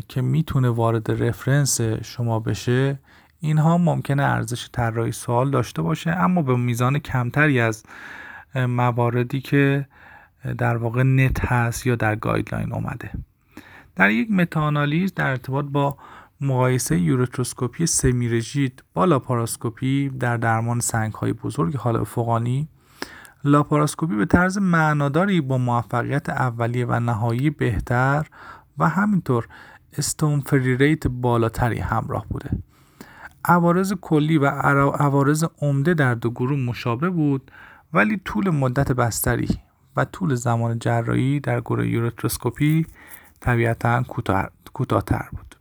که 0.09 0.23
می‌تونه 0.23 0.69
وارد 0.69 1.23
reference 1.25 1.81
شما 1.81 2.41
بشه 2.41 2.99
اینها 3.41 3.79
ممکنه 3.79 4.23
ارزش 4.23 4.69
طراحی 4.73 5.13
سوال 5.13 5.51
داشته 5.51 5.83
باشه 5.83 6.11
اما 6.11 6.43
به 6.43 6.57
میزان 6.57 6.99
کمتری 6.99 7.61
از 7.61 7.85
مواردی 8.55 9.41
که 9.41 9.87
در 10.59 10.77
واقع 10.77 11.03
نکته 11.03 11.45
هست 11.45 11.87
یا 11.87 11.95
در 11.95 12.17
guideline 12.17 12.73
اومده. 12.73 13.11
در 13.99 14.11
یک 14.11 14.31
متاآنالیز 14.31 15.15
در 15.15 15.31
ارتباط 15.31 15.65
با 15.65 15.97
مقایسه 16.41 16.99
یوروتروسکوپی 16.99 17.87
سمیرژید 17.87 18.83
با 18.95 19.05
لاپاراسکوپی 19.05 20.09
در 20.09 20.37
درمان 20.37 20.81
سنگ 20.81 21.13
های 21.13 21.33
بزرگ 21.33 21.77
حالب 21.77 22.05
فوقانی 22.05 22.69
لاپاراسکوپی 23.45 24.17
به 24.17 24.27
طرز 24.27 24.59
معناداری 24.59 25.41
با 25.41 25.59
موفقیت 25.59 26.29
اولیه 26.29 26.87
و 26.87 27.01
نهایی 27.01 27.51
بهتر 27.51 28.27
و 28.79 28.89
همینطور 28.89 29.49
stone 29.99 30.41
free 30.41 30.77
rate 30.77 31.07
بالاتری 31.07 31.79
همراه 31.79 32.27
بوده. 32.29 32.51
عوارض 33.45 33.93
کلی 34.01 34.39
و 34.39 34.47
عوارض 34.91 35.45
عمده 35.63 35.95
در 35.95 36.15
دو 36.15 36.31
گروه 36.31 36.59
مشابه 36.59 37.11
بود 37.11 37.51
ولی 37.93 38.21
طول 38.25 38.51
مدت 38.51 38.93
بستری 38.93 39.49
و 39.97 40.05
طول 40.05 40.35
زمان 40.35 40.79
جراحی 40.79 41.41
در 41.41 41.61
گروه 41.61 41.89
یورتروسکوپی 41.89 42.87
طبیعتا 43.41 44.03
کوتاهتر 44.73 45.29
بود. 45.33 45.55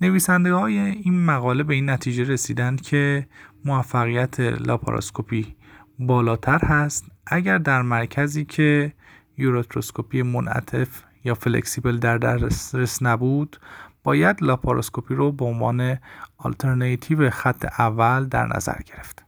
نویسنده 0.00 0.54
های 0.54 0.78
این 0.78 1.24
مقاله 1.24 1.62
به 1.62 1.74
این 1.74 1.90
نتیجه 1.90 2.24
رسیدند 2.24 2.80
که 2.80 3.28
موفقیت 3.64 4.40
لاپاراسکوپی 4.40 5.56
بالاتر 5.98 6.58
هست 6.58 7.04
اگر 7.26 7.58
در 7.58 7.82
مرکزی 7.82 8.44
که 8.44 8.92
یورتروسکوپی 9.38 10.22
منعطف 10.22 11.02
یا 11.24 11.34
flexible 11.34 11.98
در 11.98 12.18
دسترس 12.18 13.02
نبود 13.02 13.56
باید 14.04 14.42
لاپاراسکوپی 14.42 15.14
رو 15.14 15.32
به 15.32 15.44
عنوان 15.44 15.98
آلترناتیو 16.38 17.30
خط 17.30 17.64
اول 17.78 18.24
در 18.24 18.46
نظر 18.46 18.78
گرفت. 18.86 19.24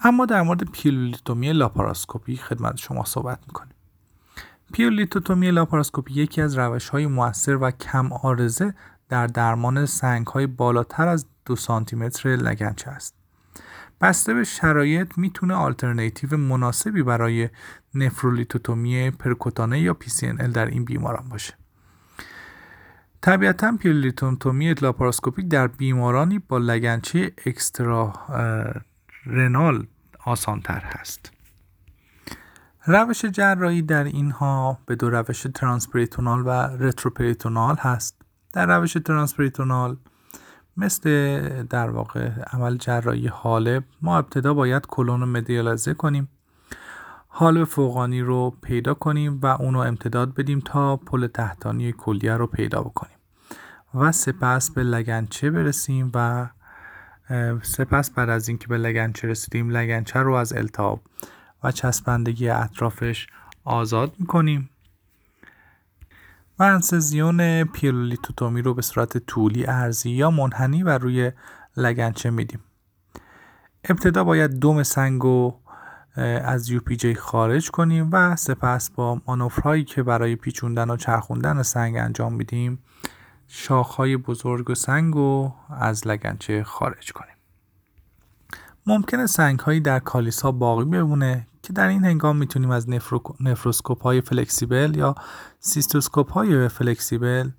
اما 0.00 0.26
در 0.26 0.42
مورد 0.42 0.70
پیلولیتوتومی 0.70 1.52
لاپاراسکوپی 1.52 2.36
خدمت 2.36 2.76
شما 2.76 3.04
صحبت 3.04 3.38
می‌کنیم. 3.46 3.73
پیلولیتوتومی 4.74 5.50
لاپاراسکوپی 5.50 6.14
یکی 6.14 6.42
از 6.42 6.58
روش 6.58 6.88
های 6.88 7.06
موثر 7.06 7.56
و 7.56 7.70
کم 7.70 8.12
عارضه 8.12 8.74
در 9.08 9.26
درمان 9.26 9.86
سنگ 9.86 10.26
های 10.26 10.46
بالاتر 10.46 11.08
از 11.08 11.26
دو 11.44 11.56
سانتیمتر 11.56 12.28
لگنچه 12.28 12.90
است. 12.90 13.14
بسته 14.00 14.34
به 14.34 14.44
شرایط 14.44 15.18
می‌تونه 15.18 15.54
آلترناتیو 15.54 16.36
مناسبی 16.36 17.02
برای 17.02 17.48
نفرولیتوتومی 17.94 19.10
پرکوتانه 19.10 19.80
یا 19.80 19.96
PCNL 20.04 20.48
در 20.48 20.66
این 20.66 20.84
بیماران 20.84 21.28
باشه. 21.28 21.54
طبیعتا 23.20 23.76
pyelolithotomy 23.80 24.74
laparoscopic 24.74 25.48
در 25.48 25.66
بیمارانی 25.66 26.38
با 26.38 26.58
لگنچه 26.58 27.32
extrarenal 27.46 29.86
آسانتر 30.24 30.82
هست. 30.84 31.33
روش 32.86 33.24
جراحی 33.24 33.82
در 33.82 34.04
اینها 34.04 34.78
به 34.86 34.96
دو 34.96 35.10
روش 35.10 35.46
transperitoneal 35.54 36.42
و 36.46 36.50
retroperitoneal 36.50 37.76
هست. 37.76 38.22
در 38.52 38.78
روش 38.78 38.92
transperitoneal 38.92 39.96
مثل 40.76 41.62
در 41.62 41.90
واقع 41.90 42.30
عمل 42.52 42.76
جراحی 42.76 43.26
حالب 43.26 43.84
ما 44.02 44.18
ابتدا 44.18 44.54
باید 44.54 44.86
کلون 44.86 45.20
رو 45.20 45.26
medialize 45.26 45.94
کنیم. 45.94 46.28
حالب 47.28 47.64
فوقانی 47.64 48.20
رو 48.20 48.56
پیدا 48.62 48.94
کنیم 48.94 49.40
و 49.42 49.46
اونو 49.46 49.78
امتداد 49.78 50.34
بدیم 50.34 50.60
تا 50.60 50.96
پل 50.96 51.26
تحتانی 51.26 51.92
کلیه 51.92 52.36
رو 52.36 52.46
پیدا 52.46 52.82
بکنیم. 52.82 53.16
و 53.94 54.12
سپس 54.12 54.70
به 54.70 54.82
لگنچه 54.82 55.50
برسیم 55.50 56.10
و 56.14 56.48
سپس 57.62 58.10
بعد 58.10 58.28
از 58.28 58.48
اینکه 58.48 58.68
به 58.68 58.78
لگنچه 58.78 59.28
رسیدیم 59.28 59.70
لگنچه 59.70 60.20
رو 60.20 60.34
از 60.34 60.52
التهاب 60.52 61.00
و 61.64 61.72
چسبندگی 61.72 62.48
اطرافش 62.48 63.26
آزاد 63.64 64.14
می‌کنیم. 64.18 64.70
و 66.58 66.62
انسزیون 66.62 67.64
پیرولیتوتومی 67.64 68.62
رو 68.62 68.74
به 68.74 68.82
صورت 68.82 69.18
طولی 69.18 69.66
ارزی 69.66 70.10
یا 70.10 70.30
منحنی 70.30 70.82
و 70.82 70.98
روی 70.98 71.32
لگنچه 71.76 72.30
میدیم. 72.30 72.60
ابتدا 73.84 74.24
باید 74.24 74.50
دوم 74.50 74.82
سنگ 74.82 75.22
رو 75.22 75.60
از 76.44 76.66
جی 76.98 77.14
خارج 77.14 77.70
کنیم 77.70 78.08
و 78.12 78.36
سپس 78.36 78.90
با 78.90 79.20
مانورهایی 79.26 79.84
که 79.84 80.02
برای 80.02 80.36
پیچوندن 80.36 80.90
و 80.90 80.96
چرخوندن 80.96 81.62
سنگ 81.62 81.96
انجام 81.96 82.32
میدیم 82.34 82.78
شاخهای 83.48 84.16
بزرگ 84.16 84.70
و 84.70 84.74
سنگ 84.74 85.14
رو 85.14 85.54
از 85.70 86.06
لگنچه 86.06 86.64
خارج 86.64 87.12
کنیم. 87.12 87.34
ممکنه 88.86 89.26
سنگ 89.26 89.58
هایی 89.58 89.80
در 89.80 89.98
کالیسا 89.98 90.52
باقی 90.52 90.84
بمونه 90.84 91.46
که 91.64 91.72
در 91.72 91.88
این 91.88 92.04
هنگام 92.04 92.36
می‌تونیم 92.36 92.70
از 92.70 92.90
nephro... 92.90 93.22
nephroscope 93.40 94.02
های 94.02 94.20
flexible 94.20 94.96
یا 94.96 95.14
cystoscope 95.60 96.32
های 96.32 96.68
flexible 96.68 97.50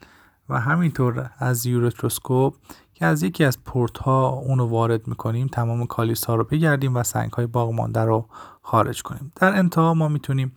و 0.49 0.59
همینطور 0.59 1.29
از 1.37 1.65
ureteroscope 1.65 2.55
که 2.93 3.05
از 3.05 3.23
یکی 3.23 3.43
از 3.43 3.63
پورت 3.63 3.97
ها 3.97 4.27
اونو 4.27 4.65
وارد 4.65 5.07
می‌کنیم 5.07 5.47
تمام 5.47 5.85
کالیس 5.85 6.25
ها 6.25 6.35
رو 6.35 6.43
بگردیم 6.43 6.95
و 6.95 7.03
سنگ 7.03 7.31
های 7.31 7.47
باقی 7.47 7.73
مانده 7.73 8.01
رو 8.01 8.29
خارج 8.61 9.03
کنیم. 9.03 9.31
در 9.35 9.55
انتها 9.55 9.93
ما 9.93 10.07
می‌تونیم 10.07 10.51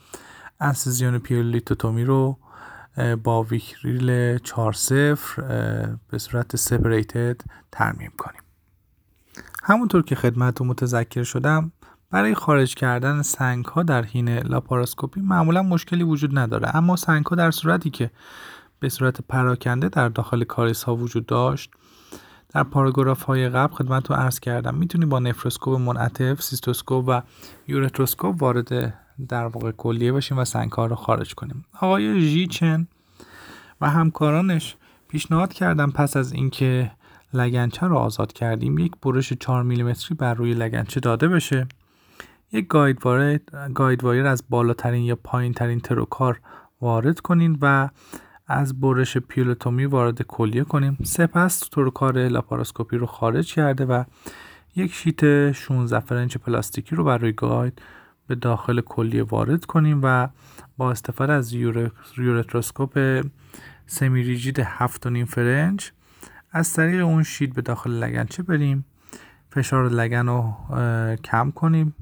انسیزیون 0.61 1.19
pyelolithotomy 1.19 2.05
رو 2.05 2.39
با 3.25 3.43
Vicryl 3.43 4.39
4 4.39 4.77
به 6.09 6.19
صورت 6.19 6.57
separated 6.57 7.41
ترمیم 7.73 8.13
کنیم. 8.19 8.43
همونطور 9.63 10.03
که 10.03 10.15
خدمتتون 10.15 10.63
متذکر 10.63 11.23
شدم 11.23 11.73
برای 12.11 12.35
خارج 12.35 12.75
کردن 12.75 13.23
سنگ 13.23 13.65
ها 13.65 13.83
در 13.83 14.05
حین 14.05 14.29
لاپاراسکوپی 14.29 15.21
معمولا 15.21 15.63
مشکلی 15.63 16.03
وجود 16.03 16.39
نداره. 16.39 16.77
اما 16.77 16.97
سنگ 16.97 17.27
ها 17.27 17.37
در 17.37 17.51
صورتی 17.51 17.91
که 17.91 18.11
به 18.81 18.89
صورت 18.89 19.21
پراکنده 19.29 19.89
در 19.89 20.09
داخل 20.09 20.45
کالیس 20.45 20.83
ها 20.83 20.97
وجود 20.97 21.27
داشت 21.27 21.71
در 22.55 22.63
پاراگراف 22.63 23.23
های 23.23 23.49
قبل 23.49 23.75
خدمتتون 23.75 24.17
عرض 24.17 24.41
کردم 24.41 24.75
می‌تونی 24.75 25.07
با 25.07 25.19
nephroscope 25.19 25.81
منعطف 25.81 26.43
cystoscope 26.43 27.05
و 27.09 27.23
ureteroscope 27.69 28.43
وارد 28.43 28.95
در 29.29 29.47
واقع 29.47 29.71
کلیه 29.71 30.13
بشیم 30.13 30.39
و 30.39 30.45
سنگ 30.45 30.73
ها 30.73 30.87
رو 30.87 30.97
خارج 30.97 31.35
کنیم. 31.35 31.65
آقای 31.81 32.21
ژیچن 32.21 32.87
و 33.81 33.91
همکارانش 33.91 34.77
پیشنهاد 35.09 35.53
کردن 35.53 35.91
پس 35.91 36.17
از 36.17 36.33
اینکه 36.33 36.91
لگنچه 37.35 37.87
رو 37.87 37.97
آزاد 37.97 38.33
کردیم 38.33 38.79
یک 38.79 38.93
برش 39.03 39.33
4 39.33 39.63
میلیمتری 39.63 40.15
بر 40.15 40.35
روی 40.35 40.55
لگنچه 40.55 41.01
داده 41.01 41.29
بشه. 41.29 41.67
یک 42.53 42.67
guide 42.67 43.07
wire, 43.07 43.41
guide 43.75 44.05
wire 44.05 44.27
از 44.27 44.45
بالاترین 44.49 45.05
یا 45.05 45.17
پایین 45.17 45.53
ترین 45.53 45.81
تروکار 45.81 46.41
وارد 46.81 47.21
کنین 47.21 47.59
و 47.63 47.89
از 48.47 48.81
برش 48.81 49.17
pyelotomy 49.17 49.85
وارد 49.85 50.23
کلیه 50.23 50.65
کنیم 50.65 50.99
سپس 51.05 51.59
تروکار 51.59 52.29
لاپاراسکوپی 52.29 52.97
رو 52.97 53.07
خارج 53.07 53.55
کرده 53.55 53.85
و 53.85 54.05
یک 54.77 54.95
sheath 54.95 55.53
16 55.53 56.01
French 56.01 56.37
پلاستیکی 56.37 56.97
رو 56.97 57.05
برای 57.05 57.33
guide 57.33 57.83
به 58.27 58.35
داخل 58.35 58.81
کلیه 58.81 59.23
وارد 59.23 59.65
کنیم 59.65 60.01
و 60.03 60.29
با 60.77 60.91
استفاده 60.91 61.33
از 61.33 61.53
ureteroscope 62.17 63.25
semi-rigid 63.87 64.63
7.5 64.63 65.25
French 65.25 65.91
از 66.53 66.73
طریق 66.73 67.05
اون 67.05 67.23
sheath 67.23 67.55
به 67.55 67.63
داخل 67.63 67.91
لگنچه 67.91 68.43
بریم 68.43 68.85
فشار 69.51 69.89
لگن 69.89 70.27
رو 70.27 70.55
کم 71.25 71.51
کنیم 71.51 71.95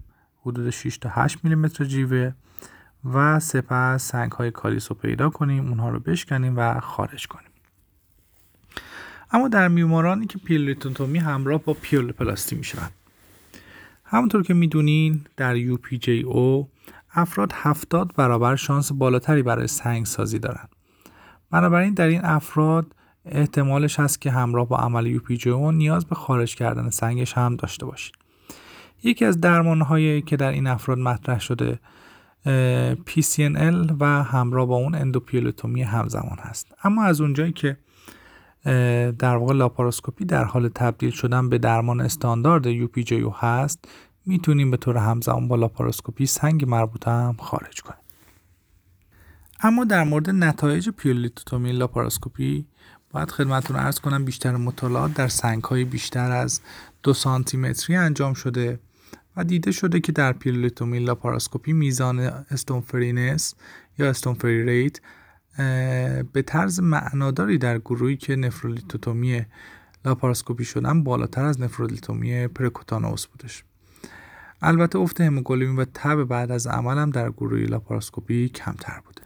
حدود 0.46 0.70
6 0.70 0.98
تا 0.98 1.08
8 1.08 1.38
میلیمتر 1.44 1.84
جیوه 1.84 2.32
و 3.14 3.40
سپس 3.40 4.08
سنگ 4.08 4.32
های 4.32 4.50
کالیس 4.50 4.90
رو 4.90 4.96
پیدا 4.96 5.30
کنیم 5.30 5.68
اونها 5.68 5.88
رو 5.88 6.00
بشکنیم 6.00 6.54
و 6.56 6.80
خارج 6.80 7.26
کنیم. 7.26 7.50
اما 9.30 9.48
در 9.48 9.68
بیمارانی 9.68 10.26
که 10.26 10.38
پیلوتومی 10.38 11.18
همراه 11.18 11.62
با 11.62 11.74
پیول 11.74 12.12
پلاستی 12.12 12.56
می 12.56 12.64
شود 12.64 12.92
همونطور 14.04 14.42
که 14.42 14.54
می‌دونین 14.54 15.26
در 15.36 15.54
او 16.24 16.68
افراد 17.14 17.52
70 17.54 18.14
برابر 18.16 18.56
شانس 18.56 18.92
بالاتری 18.92 19.42
برای 19.42 19.66
سنگ 19.66 20.06
سازی 20.06 20.38
دارند. 20.38 20.68
بنابراین 21.50 21.94
در 21.94 22.06
این 22.06 22.24
افراد 22.24 22.86
احتمالش 23.24 24.00
هست 24.00 24.20
که 24.20 24.30
همراه 24.30 24.68
با 24.68 24.76
عمل 24.76 25.18
او 25.46 25.70
نیاز 25.70 26.04
به 26.04 26.14
خارج 26.14 26.54
کردن 26.56 26.90
سنگش 26.90 27.32
هم 27.32 27.56
داشته 27.56 27.86
باشید. 27.86 28.25
یکی 29.02 29.24
از 29.24 29.40
درمانهایی 29.40 30.22
که 30.22 30.36
در 30.36 30.50
این 30.50 30.66
افراد 30.66 30.98
مطرح 30.98 31.40
شده 31.40 31.78
PCNL 33.06 33.94
و 34.00 34.22
همراه 34.22 34.66
با 34.66 34.76
اون 34.76 34.94
اندوپیولوتومی 34.94 35.82
همزمان 35.82 36.38
هست. 36.38 36.74
اما 36.84 37.04
از 37.04 37.20
اونجایی 37.20 37.52
که 37.52 37.76
در 39.18 39.36
واقع 39.36 39.54
لاپاراسکوپی 39.54 40.24
در 40.24 40.44
حال 40.44 40.68
تبدیل 40.68 41.10
شدن 41.10 41.48
به 41.48 41.58
درمان 41.58 42.00
استاندارد 42.00 42.86
UPJO 42.86 43.32
هست 43.34 43.84
می‌تونیم 44.26 44.70
به 44.70 44.76
طور 44.76 44.96
همزمان 44.96 45.48
با 45.48 45.56
لاپاراسکوپی 45.56 46.26
سنگ 46.26 46.68
مربوطه 46.68 47.10
هم 47.10 47.36
خارج 47.38 47.80
کنیم. 47.82 48.00
اما 49.60 49.84
در 49.84 50.04
مورد 50.04 50.30
نتایج 50.30 50.88
pyelolithotomy 50.88 51.72
لاپاراسکوپی 51.72 52.66
باید 53.10 53.30
خدمتتون 53.30 53.76
عرض 53.76 54.00
کنم 54.00 54.24
بیشتر 54.24 54.56
مطالعات 54.56 55.14
در 55.14 55.28
سنگ 55.28 55.64
های 55.64 55.84
بیشتر 55.84 56.30
از 56.30 56.60
دو 57.06 57.14
سانتیمتری 57.14 57.96
انجام 57.96 58.34
شده 58.34 58.78
و 59.36 59.44
دیده 59.44 59.72
شده 59.72 60.00
که 60.00 60.12
در 60.12 60.32
pyelolithotomy 60.32 60.98
لاپاراسکوپی 60.98 61.72
میزان 61.72 62.20
stone 62.20 62.72
freeness 62.72 63.54
یا 63.98 64.10
stone 64.10 64.39
free 64.39 64.62
rate 64.64 65.00
به 66.32 66.42
طرز 66.46 66.80
معناداری 66.80 67.58
در 67.58 67.78
گروهی 67.78 68.16
که 68.16 68.36
nephrolithotomy 68.36 69.46
لاپاراسکوپی 70.04 70.64
شدن 70.64 71.04
بالاتر 71.04 71.44
از 71.44 71.60
nephrolithotomy 71.60 72.48
percutaneous 72.48 73.26
بودش. 73.26 73.64
البته 74.62 74.98
افت 74.98 75.20
هموگلوبین 75.20 75.76
و 75.76 75.84
تب 75.94 76.24
بعد 76.24 76.50
از 76.50 76.66
عمل 76.66 76.98
هم 76.98 77.10
در 77.10 77.30
گروه 77.30 77.60
لاپاراسکوپی 77.60 78.48
کمتر 78.48 79.00
بوده. 79.06 79.22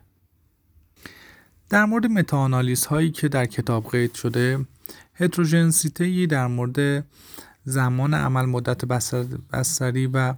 در 1.69 1.85
مورد 1.85 2.07
متاانالیز 2.07 2.87
هایی 2.87 3.11
که 3.11 3.29
در 3.29 3.47
کتاب 3.47 3.90
قید 3.90 4.14
شده 4.14 4.66
heterogeneity 5.14 6.27
در 6.27 6.47
مورد 6.47 7.05
زمان 7.70 8.14
عمل 8.14 8.46
مدت 8.46 8.85
بستری 9.52 10.06
و 10.06 10.35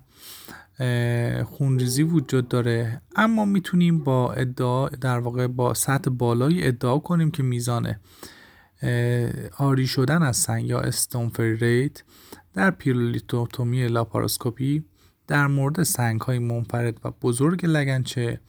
خونریزی 1.45 2.03
وجود 2.03 2.49
داره. 2.49 3.03
اما 3.17 3.45
می‌تونیم 3.45 3.99
با 3.99 4.33
ادعا 4.33 4.89
در 4.89 5.19
واقع 5.19 5.47
با 5.47 5.75
سطح 5.75 6.11
بالایی 6.11 6.67
ادعا 6.67 6.99
کنیم 6.99 7.31
که 7.31 7.43
میزان 7.43 7.95
عاری 9.59 9.87
شدن 9.87 10.23
از 10.23 10.37
سنگ 10.37 10.67
یا 10.67 10.81
stone 10.81 11.23
free 11.23 11.57
rate 11.57 12.03
در 12.55 12.71
pyelolithotomy 12.71 13.89
لاپاراسکوپی 13.89 14.85
در 15.27 15.47
مورد 15.47 15.83
سنگ 15.83 16.21
های 16.21 16.39
منفرد 16.39 17.01
و 17.05 17.11
بزرگ 17.23 17.67
لگنچه 17.67 18.41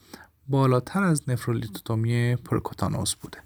بالاتر 0.48 1.02
از 1.02 1.22
nephrolithotomy 1.28 2.36
percutaneous 2.36 3.14
بوده. 3.14 3.38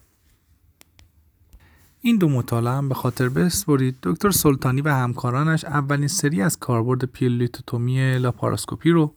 این 2.01 2.19
دو 2.19 2.29
مطالعه 2.29 2.73
هم 2.73 2.89
به 2.89 2.95
خاطر 2.95 3.29
بسپرید 3.29 3.97
دکتر 4.03 4.31
سلطانی 4.31 4.81
و 4.81 4.89
همکارانش 4.89 5.65
اولین 5.65 6.09
سری 6.09 6.43
از 6.43 6.59
کاربرد 6.59 7.05
pyelolithotomy 7.05 8.19
لاپاراسکوپی 8.19 8.91
رو 8.91 9.15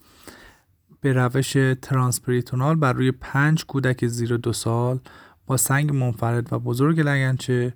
به 1.02 1.14
روش 1.14 1.58
transperitoneal 1.82 2.76
بر 2.76 2.94
روی 2.94 3.12
پنج 3.12 3.66
کودک 3.66 4.08
زیر 4.08 4.38
دو 4.38 4.54
سال 4.54 5.00
با 5.48 5.58
سنگ 5.58 5.96
منفرد 5.96 6.54
و 6.54 6.60
بزرگ 6.60 7.00
لگنچه 7.00 7.74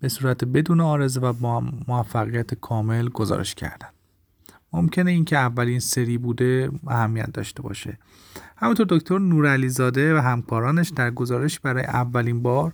به 0.00 0.08
صورت 0.08 0.44
بدون 0.44 0.80
آرزه 0.80 1.20
و 1.20 1.32
با 1.32 1.60
موفقیت 1.88 2.54
کامل 2.54 3.08
گزارش 3.08 3.54
کردند. 3.54 3.92
ممکنه 4.72 5.10
اینکه 5.10 5.36
اولین 5.36 5.80
سری 5.80 6.18
بوده 6.18 6.70
اهمیت 6.86 7.32
داشته 7.32 7.62
باشه. 7.62 7.98
همونطور 8.56 8.86
دکتر 8.90 9.18
نورعلی 9.18 9.68
زاده 9.68 10.14
و 10.14 10.18
همکارانش 10.18 10.88
در 10.88 11.10
گزارش 11.10 11.60
برای 11.60 11.84
اولین 11.84 12.42
بار 12.42 12.72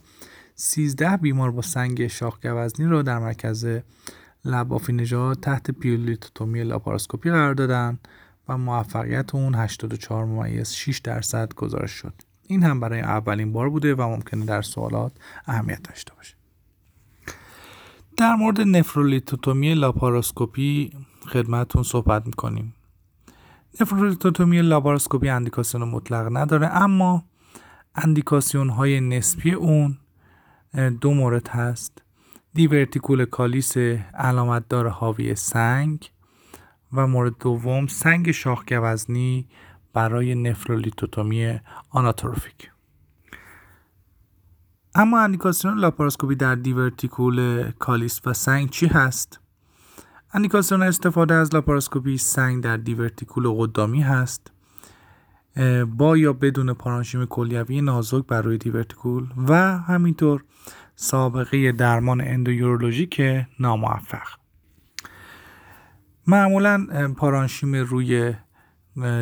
13 0.56 1.16
بیمار 1.16 1.50
با 1.50 1.62
سنگ 1.62 2.06
شاخ 2.06 2.46
گوزنی 2.46 2.86
رو 2.86 3.02
در 3.02 3.18
مرکز 3.18 3.78
لبافی 4.44 4.92
نژاد 4.92 5.40
تحت 5.40 5.70
پیولیتوتومی 5.70 6.62
لاپاراسکوپی 6.62 7.30
قرار 7.30 7.54
دادن 7.54 7.98
و 8.48 8.58
موفقیت 8.58 9.34
اون 9.34 9.54
84 9.54 10.24
ممیز 10.24 10.72
6 10.72 10.98
درصد 10.98 11.54
گزارش 11.54 11.90
شد. 11.90 12.12
این 12.46 12.62
هم 12.62 12.80
برای 12.80 13.00
اولین 13.00 13.52
بار 13.52 13.70
بوده 13.70 13.94
و 13.94 14.02
ممکنه 14.02 14.44
در 14.44 14.62
سوالات 14.62 15.12
اهمیت 15.46 15.82
داشته 15.82 16.14
باشه. 16.14 16.34
در 18.16 18.34
مورد 18.34 18.60
nephrolithotomy 18.60 19.74
لاپاراسکوپی 19.74 20.92
خدمتون 21.26 21.82
صحبت 21.82 22.26
می‌کنیم. 22.26 22.74
nephrolithotomy 23.80 24.62
لاپاراسکوپی 24.62 25.28
اندیکاسیون 25.28 25.88
مطلق 25.88 26.36
نداره 26.36 26.66
اما 26.66 27.24
اندیکاسیون 27.94 28.68
های 28.70 29.00
نسبی 29.00 29.52
اون 29.52 29.98
دو 30.74 31.14
مورد 31.14 31.48
هست. 31.48 32.02
دیورتیکول 32.54 33.24
کالیس 33.24 33.76
علامتدار 34.14 34.88
حاوی 34.88 35.34
سنگ 35.34 36.10
و 36.92 37.06
مورد 37.06 37.38
دوم 37.38 37.86
سنگ 37.86 38.30
شاخ 38.30 38.64
گوزنی 38.64 39.48
برای 39.92 40.34
nephrolithotomy 40.34 41.60
anatrophic. 41.90 42.70
اما 44.94 45.20
اندیکاسیون 45.20 45.78
لاپاراسکوپی 45.78 46.34
در 46.34 46.54
دیورتیکول 46.54 47.70
کالیس 47.78 48.20
و 48.26 48.32
سنگ 48.32 48.70
چی 48.70 48.86
هست؟ 48.86 49.40
اندیکاسیون 50.32 50.82
استفاده 50.82 51.34
از 51.34 51.54
لاپاراسکوپی 51.54 52.18
سنگ 52.18 52.62
در 52.62 52.76
دیورتیکول 52.76 53.48
قدامی 53.48 54.02
هست. 54.02 54.53
با 55.96 56.16
یا 56.16 56.32
بدون 56.32 56.72
پارانشیم 56.72 57.24
کلیوی 57.24 57.80
نازک 57.80 58.26
برای 58.26 58.58
دیورتیکول 58.58 59.26
و 59.48 59.78
همینطور 59.78 60.44
سابقه 60.96 61.72
درمان 61.72 62.20
endourologic 62.20 63.22
ناموفق. 63.60 64.26
معمولا 66.26 66.86
پارانشیم 67.16 67.74
روی 67.74 68.34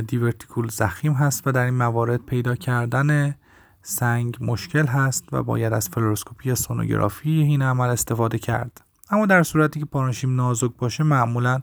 دیورتیکول 0.06 0.68
زخیم 0.68 1.12
هست 1.12 1.46
و 1.46 1.52
در 1.52 1.64
این 1.64 1.74
موارد 1.74 2.26
پیدا 2.26 2.54
کردن 2.54 3.34
سنگ 3.82 4.36
مشکل 4.40 4.86
هست 4.86 5.24
و 5.32 5.42
باید 5.42 5.72
از 5.72 5.88
فلوروسکوپی 5.88 6.48
یا 6.48 6.54
سونوگرافی 6.54 7.30
حین 7.30 7.62
عمل 7.62 7.88
استفاده 7.88 8.38
کرد. 8.38 8.84
اما 9.10 9.26
در 9.26 9.42
صورتی 9.42 9.80
که 9.80 9.86
پارانشیم 9.86 10.36
نازک 10.36 10.70
باشه 10.78 11.04
معمولا 11.04 11.62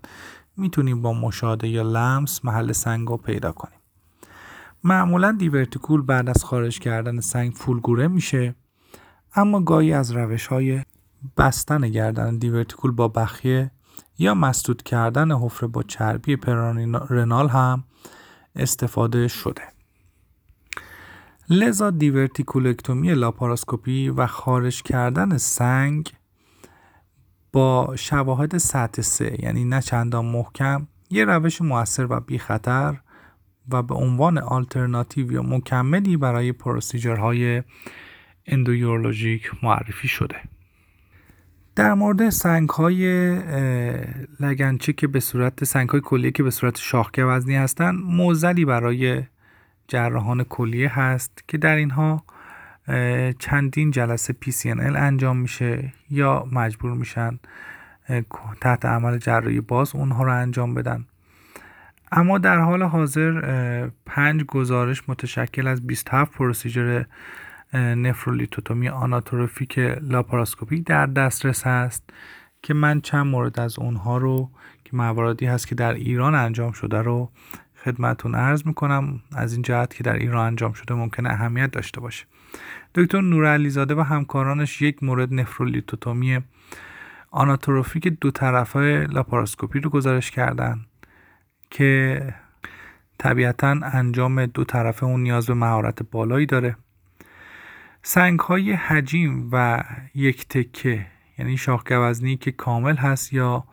می‌تونیم 0.58 1.01
با 1.01 1.13
مشاهده 1.13 1.67
یا 1.67 1.82
لمس 1.82 2.45
محل 2.45 2.71
سنگ 2.71 3.08
رو 3.08 3.17
پیدا 3.17 3.51
کنیم. 3.51 3.79
معمولا 4.84 5.32
دیورتیکول 5.32 6.02
بعد 6.02 6.30
از 6.30 6.44
خارج 6.44 6.80
کردن 6.80 7.20
سنگ 7.20 7.54
فولگوره 7.54 8.08
میشه 8.08 8.56
اما 9.36 9.62
گاهی 9.62 9.94
از 9.94 10.12
روش 10.12 10.48
های 10.48 10.82
بستن 11.38 11.89
گردن 11.89 12.38
دیورتیکول 12.38 12.92
با 12.92 13.08
بخیه 13.08 13.72
یا 14.18 14.34
مسدود 14.34 14.84
کردن 14.84 15.32
حفره 15.32 15.68
با 15.68 15.84
چربی 15.84 16.36
perirenal 16.36 17.48
هم 17.48 17.84
استفاده 18.56 19.28
شده. 19.28 19.62
لذا 21.50 21.89
diverticulectomy 21.89 23.13
لاپاراسکوپی 23.13 24.10
و 24.10 24.28
خارج 24.28 24.84
کردن 24.84 25.38
سنگ 25.38 26.13
با 27.54 27.96
شواهد 27.96 28.58
سطح 28.58 29.02
سه 29.02 29.44
یعنی 29.44 29.65
نه 29.65 29.82
چندان 29.82 30.26
محکم 30.26 30.88
یه 31.10 31.26
روش 31.26 31.62
موثر 31.62 32.08
و 32.10 32.20
بی 32.20 32.38
خطر 32.38 32.98
و 33.71 33.82
به 33.84 33.95
عنوان 33.95 34.38
آلترناتیو 34.38 35.32
یا 35.32 35.41
مکملی 35.41 36.17
برای 36.17 36.51
procedure 36.52 37.43
های 37.43 37.63
اندویورولوژیک 38.47 39.51
معرفی 39.63 40.08
شده. 40.08 40.36
در 41.75 41.93
مورد 41.93 42.29
سنگ 42.29 42.69
های 42.69 43.36
لگنچه 44.39 44.93
که 44.93 45.08
به 45.08 45.19
صورت 45.19 45.63
سنگ 45.63 45.89
های 45.89 46.01
کلیه 46.01 46.32
که 46.32 46.43
به 46.43 46.51
صورت 46.51 46.77
شاخکه 46.77 47.23
وزنی 47.23 47.55
هستند 47.55 47.99
موزلی 48.03 48.65
برای 48.65 49.23
جراحان 49.88 50.43
کلیه 50.43 50.99
هست 50.99 51.43
که 51.47 51.58
در 51.58 51.75
اینها 51.75 52.23
چندین 53.39 53.91
جلسه 53.91 54.36
PCNL 54.45 54.95
انجام 54.95 55.38
میشه 55.38 55.93
یا 56.10 56.47
مجبور 56.51 56.93
میشن 56.93 57.39
تحت 58.62 58.86
عمل 58.86 59.17
جراحی 59.17 59.62
باز 59.62 59.95
اونها 59.95 60.23
رو 60.23 60.34
انجام 60.34 60.73
بدن. 60.73 61.05
اما 62.12 62.38
در 62.38 62.60
حال 62.60 62.84
حاضر 62.84 63.88
پنج 64.06 64.43
گزارش 64.43 65.04
متشکل 65.08 65.67
از 65.67 65.88
27 65.88 66.32
پروسیجر 66.32 67.04
نفرولیتوتومی 67.74 68.89
آناتروفیک 68.89 69.80
لاپاراسکوپی 70.02 70.82
در 70.82 71.06
دسترس 71.06 71.67
هست 71.67 72.10
که 72.63 72.74
من 72.74 73.02
چند 73.02 73.26
مورد 73.26 73.60
از 73.60 73.80
اونها 73.80 74.17
رو 74.17 74.50
که 74.86 74.95
مواردی 74.95 75.45
هست 75.45 75.67
که 75.67 75.76
در 75.76 75.93
ایران 75.93 76.36
انجام 76.36 76.72
شده 76.72 77.02
رو 77.02 77.32
خدمتون 77.84 78.36
عرض 78.36 78.65
می‌کنم. 78.65 79.19
از 79.36 79.54
این 79.54 79.62
جهت 79.62 79.93
که 79.93 80.04
در 80.04 80.13
ایران 80.13 80.48
انجام 80.48 80.74
شده 80.74 80.93
ممکنه 80.93 81.30
اهمیت 81.30 81.72
داشته 81.72 82.02
باشه. 82.02 82.26
دکتر 82.95 83.22
نورعلیزاده 83.22 83.95
و 83.95 84.02
همکارانش 84.02 84.82
یک 84.82 85.04
مورد 85.04 85.34
نفرولیتوتومی 85.34 86.39
آناتروفیک 87.32 88.08
دو 88.08 88.32
طرفه 88.32 89.08
لاپاراسکوپی 89.10 89.80
رو 89.80 89.89
گزارش 89.89 90.32
کردن. 90.32 90.86
که 91.69 92.21
طبیعتا 93.17 93.79
انجام 93.84 94.45
دو 94.45 94.63
طرفه 94.63 95.03
اون 95.03 95.23
نیاز 95.23 95.47
به 95.47 95.53
مهارت 95.53 96.03
بالایی 96.03 96.45
داره. 96.45 96.75
سنگ 98.01 98.39
های 98.39 98.71
حجیم 98.71 99.49
و 99.51 99.84
یک 100.15 100.47
تکه 100.47 101.05
یعنی 101.38 101.58
شاخ 101.58 101.84
گوزنی 101.84 102.38
که 102.38 102.51
کامل 102.51 102.95
هست 102.95 103.34
یا 103.34 103.63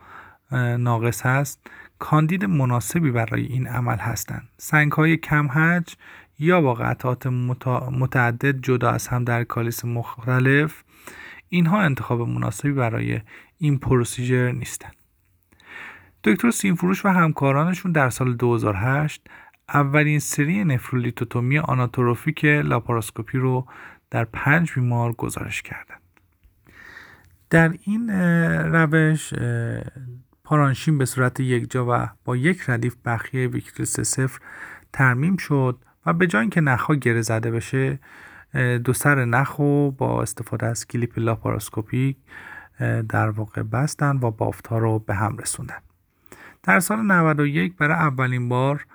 ناقص 0.77 1.25
هست 1.25 1.67
کاندید 1.99 2.45
مناسبی 2.45 3.11
برای 3.11 3.45
این 3.45 3.67
عمل 3.67 3.97
هستند 3.97 4.49
سنگ 4.57 4.91
های 4.91 5.17
کم 5.17 5.47
حج 5.47 5.95
یا 6.39 6.61
با 6.61 6.73
قطعات 6.73 7.27
متعدد 7.91 8.61
جدا 8.61 8.89
از 8.89 9.07
هم 9.07 9.23
در 9.23 9.43
کالیس 9.43 9.85
مختلف 9.85 10.83
اینها 11.49 11.81
انتخاب 11.81 12.21
مناسبی 12.21 12.71
برای 12.71 13.21
این 13.57 13.79
پروسیجر 13.79 14.51
نیستند 14.51 14.96
دکتر 16.27 16.51
سیم‌فروش 16.51 17.05
و 17.05 17.09
همکارانشون 17.09 17.91
در 17.91 18.09
سال 18.09 18.33
2008 18.33 19.21
اولین 19.73 20.19
سری 20.19 20.63
نفرولیتوتومی 20.63 21.59
anatrophic 21.59 22.45
لاپاراسکوپی 22.45 23.37
رو 23.37 23.67
در 24.11 24.23
پنج 24.23 24.73
بیمار 24.73 25.13
گزارش 25.13 25.61
کردند. 25.61 26.01
در 27.49 27.73
این 27.81 28.09
روش 28.73 29.33
پارانشیم 30.43 30.97
به 30.97 31.05
صورت 31.05 31.39
یکجا 31.39 31.85
و 31.89 32.09
با 32.25 32.37
یک 32.37 32.63
ردیف 32.67 32.95
بخیه 33.05 33.47
ویکریل 33.47 33.99
صفر 33.99 34.39
ترمیم 34.93 35.37
شد 35.37 35.77
و 36.05 36.13
به 36.13 36.27
جای 36.27 36.41
اینکه 36.41 36.61
نخها 36.61 36.95
گره 36.95 37.21
زده 37.21 37.51
بشه 37.51 37.99
دو 38.83 38.93
سر 38.93 39.25
نخ 39.25 39.55
با 39.97 40.21
استفاده 40.21 40.65
از 40.65 40.87
کلیپ 40.87 41.19
laparoscopic 41.19 42.17
در 43.09 43.29
واقع 43.29 43.63
بستن 43.63 44.19
و 44.21 44.31
بافتها 44.31 44.77
رو 44.77 44.99
به 44.99 45.15
هم 45.15 45.37
رسوندن 45.37 45.86
در 46.67 46.79
سال 46.79 47.01
91 47.01 47.75
برای 47.75 47.95
اولین 47.95 48.49
بار 48.49 48.85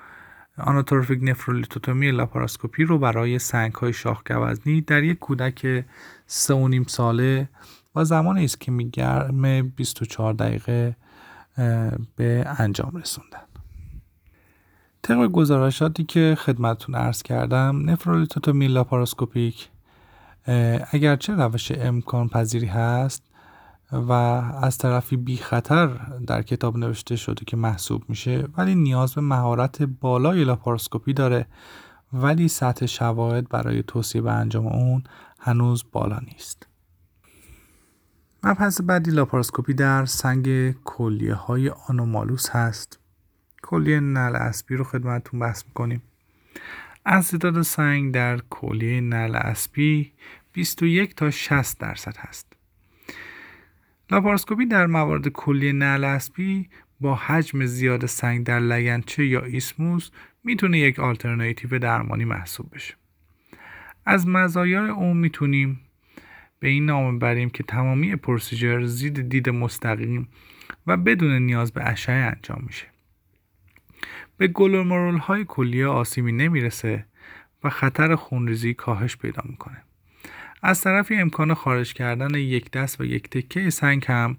anatrophic 0.58 1.18
nephrolithotomy 1.22 2.10
لاپاراسکوپی 2.10 2.84
رو 2.84 2.98
برای 2.98 3.38
سنگ 3.38 3.74
های 3.74 3.92
شاخ 3.92 4.22
گوزنی 4.22 4.80
در 4.80 5.02
یک 5.02 5.18
کودک 5.18 5.84
سه 6.26 6.54
و 6.54 6.68
نیم 6.68 6.84
ساله 6.84 7.48
و 7.96 8.04
زمان 8.04 8.38
ایسکمی 8.38 8.90
گرم 8.90 9.68
24 9.68 10.32
دقیقه 10.32 10.96
به 12.16 12.44
انجام 12.58 12.96
رسوندن. 12.96 13.46
طبق 15.02 15.26
گزارشاتی 15.26 16.04
که 16.04 16.36
خدمتتون 16.38 16.94
عرض 16.94 17.22
کردم 17.22 17.90
نفرولیتوتومی 17.90 18.68
laparoscopic 18.68 19.68
اگرچه 20.90 21.34
روش 21.34 21.72
امکان 21.72 22.28
پذیری 22.28 22.66
هست 22.66 23.31
و 23.92 24.12
از 24.62 24.78
طرفی 24.78 25.16
بی 25.16 25.36
خطر 25.36 25.86
در 26.26 26.42
کتاب 26.42 26.76
نوشته 26.76 27.16
شده 27.16 27.44
که 27.44 27.56
محسوب 27.56 28.04
میشه 28.08 28.48
ولی 28.56 28.74
نیاز 28.74 29.14
به 29.14 29.20
مهارت 29.20 29.82
بالای 29.82 30.44
لاپاراسکوپی 30.44 31.12
داره 31.12 31.46
ولی 32.12 32.48
سطح 32.48 32.86
شواهد 32.86 33.48
برای 33.48 33.82
توصیه 33.82 34.22
به 34.22 34.32
انجام 34.32 34.66
اون 34.66 35.04
هنوز 35.38 35.84
بالا 35.92 36.18
نیست. 36.18 36.66
مبحث 38.44 38.80
بعدی 38.80 39.10
لاپاراسکوپی 39.10 39.74
در 39.74 40.04
سنگ 40.04 40.72
کلیه 40.72 41.34
های 41.34 41.68
anomalous 41.88 42.50
هست. 42.50 42.98
کلیه 43.62 44.00
نعل 44.00 44.36
اسبی 44.36 44.76
رو 44.76 44.84
خدمتتون 44.84 45.40
بحث 45.40 45.64
می‌کنیم. 45.66 46.02
incidence 47.06 47.62
سنگ 47.62 48.14
در 48.14 48.40
کلیه 48.50 49.00
نعل 49.00 49.36
اسبی 49.36 50.12
21 50.52 51.14
تا 51.14 51.30
60 51.30 51.78
درصد 51.78 52.14
هست. 52.18 52.51
لاپاراسکوپی 54.12 54.66
در 54.66 54.86
موارد 54.86 55.28
کلیه 55.28 55.72
نعل 55.72 56.04
اسبی 56.04 56.68
با 57.00 57.14
حجم 57.14 57.64
زیاد 57.64 58.06
سنگ 58.06 58.46
در 58.46 58.60
لگنچه 58.60 59.26
یا 59.26 59.44
isthmus 59.44 60.10
می‌تونه 60.44 60.78
یک 60.78 60.98
آلترناتیو 60.98 61.78
درمانی 61.78 62.24
محسوب 62.24 62.74
بشه. 62.74 62.94
از 64.06 64.28
مزایای 64.28 64.90
اون 64.90 65.16
می‌تونیم 65.16 65.80
به 66.58 66.68
این 66.68 66.86
نام 66.86 67.18
بریم 67.18 67.50
که 67.50 67.62
تمامی 67.62 68.16
procedure 68.16 68.84
زیر 68.84 69.28
دید 69.28 69.50
مستقیم 69.50 70.28
و 70.86 70.96
بدون 70.96 71.32
نیاز 71.32 71.72
به 71.72 71.84
اشعه 71.84 72.14
انجام 72.14 72.62
میشه. 72.66 72.86
به 74.36 74.48
گلومرول 74.48 75.18
های 75.18 75.44
کلیه 75.44 75.86
آسیبی 75.86 76.32
نمی‌رسه 76.32 77.06
و 77.64 77.70
خطر 77.70 78.14
خونریزی 78.14 78.74
کاهش 78.74 79.16
پیدا 79.16 79.42
می‌کنه. 79.44 79.82
از 80.62 80.80
طرفی 80.80 81.16
امکان 81.16 81.54
خارج 81.54 81.94
کردن 81.94 82.34
یک 82.34 82.70
دست 82.70 83.00
و 83.00 83.04
یک 83.04 83.30
تکه 83.30 83.70
سنگ 83.70 84.04
هم 84.08 84.36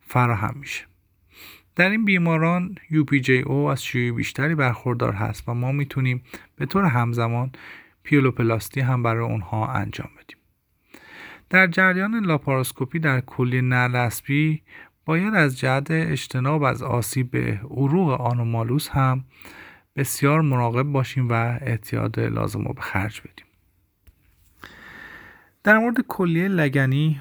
فراهم 0.00 0.56
میشه 0.60 0.84
در 1.76 1.90
این 1.90 2.04
بیماران 2.04 2.74
UPJO 2.90 3.50
از 3.50 3.84
شیوع 3.84 4.16
بیشتری 4.16 4.54
برخوردار 4.54 5.12
هست 5.12 5.48
و 5.48 5.54
ما 5.54 5.72
می‌تونیم 5.72 6.22
به 6.56 6.66
طور 6.66 6.84
همزمان 6.84 7.52
پیولوپلاستی 8.02 8.80
هم 8.80 9.02
برای 9.02 9.24
اونها 9.24 9.66
انجام 9.66 10.10
بدیم. 10.18 10.36
در 11.50 11.66
جریان 11.66 12.24
لاپاراسکوپی 12.24 12.98
در 12.98 13.20
کلی 13.20 13.62
نلسبی 13.62 14.62
باید 15.04 15.34
از 15.34 15.58
جهت 15.58 15.90
اجتناب 15.90 16.62
از 16.62 16.82
آسیب 16.82 17.30
به 17.30 17.60
عروق 17.70 18.20
آنومالوس 18.20 18.88
هم 18.88 19.24
بسیار 19.96 20.40
مراقب 20.40 20.82
باشیم 20.82 21.28
و 21.28 21.58
احتیاط 21.60 22.18
لازم 22.18 22.64
رو 22.64 22.72
به 22.72 22.80
خرج 22.80 23.20
بدیم. 23.20 23.49
در 25.64 25.78
مورد 25.78 26.00
کلیه 26.08 26.48
لگنی 26.48 27.20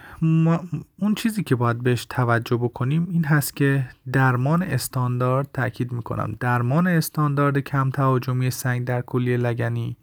اون 0.99 1.15
چیزی 1.15 1.43
که 1.43 1.56
باید 1.56 1.84
بهش 1.84 2.06
توجه 2.06 2.58
بکنیم 2.58 3.08
این 3.12 3.25
هست 3.25 3.56
که 3.56 3.89
درمان 4.12 4.63
استاندارد 4.63 5.49
تاکید 5.54 5.91
می‌کنم. 5.91 6.36
درمان 6.39 6.88
استاندارد 6.88 7.58
کم 7.58 7.89
تهاجمی 7.89 8.52
سنگ 8.52 8.88
در 8.88 9.02
کلیه 9.02 9.38
لگنی 9.38 9.97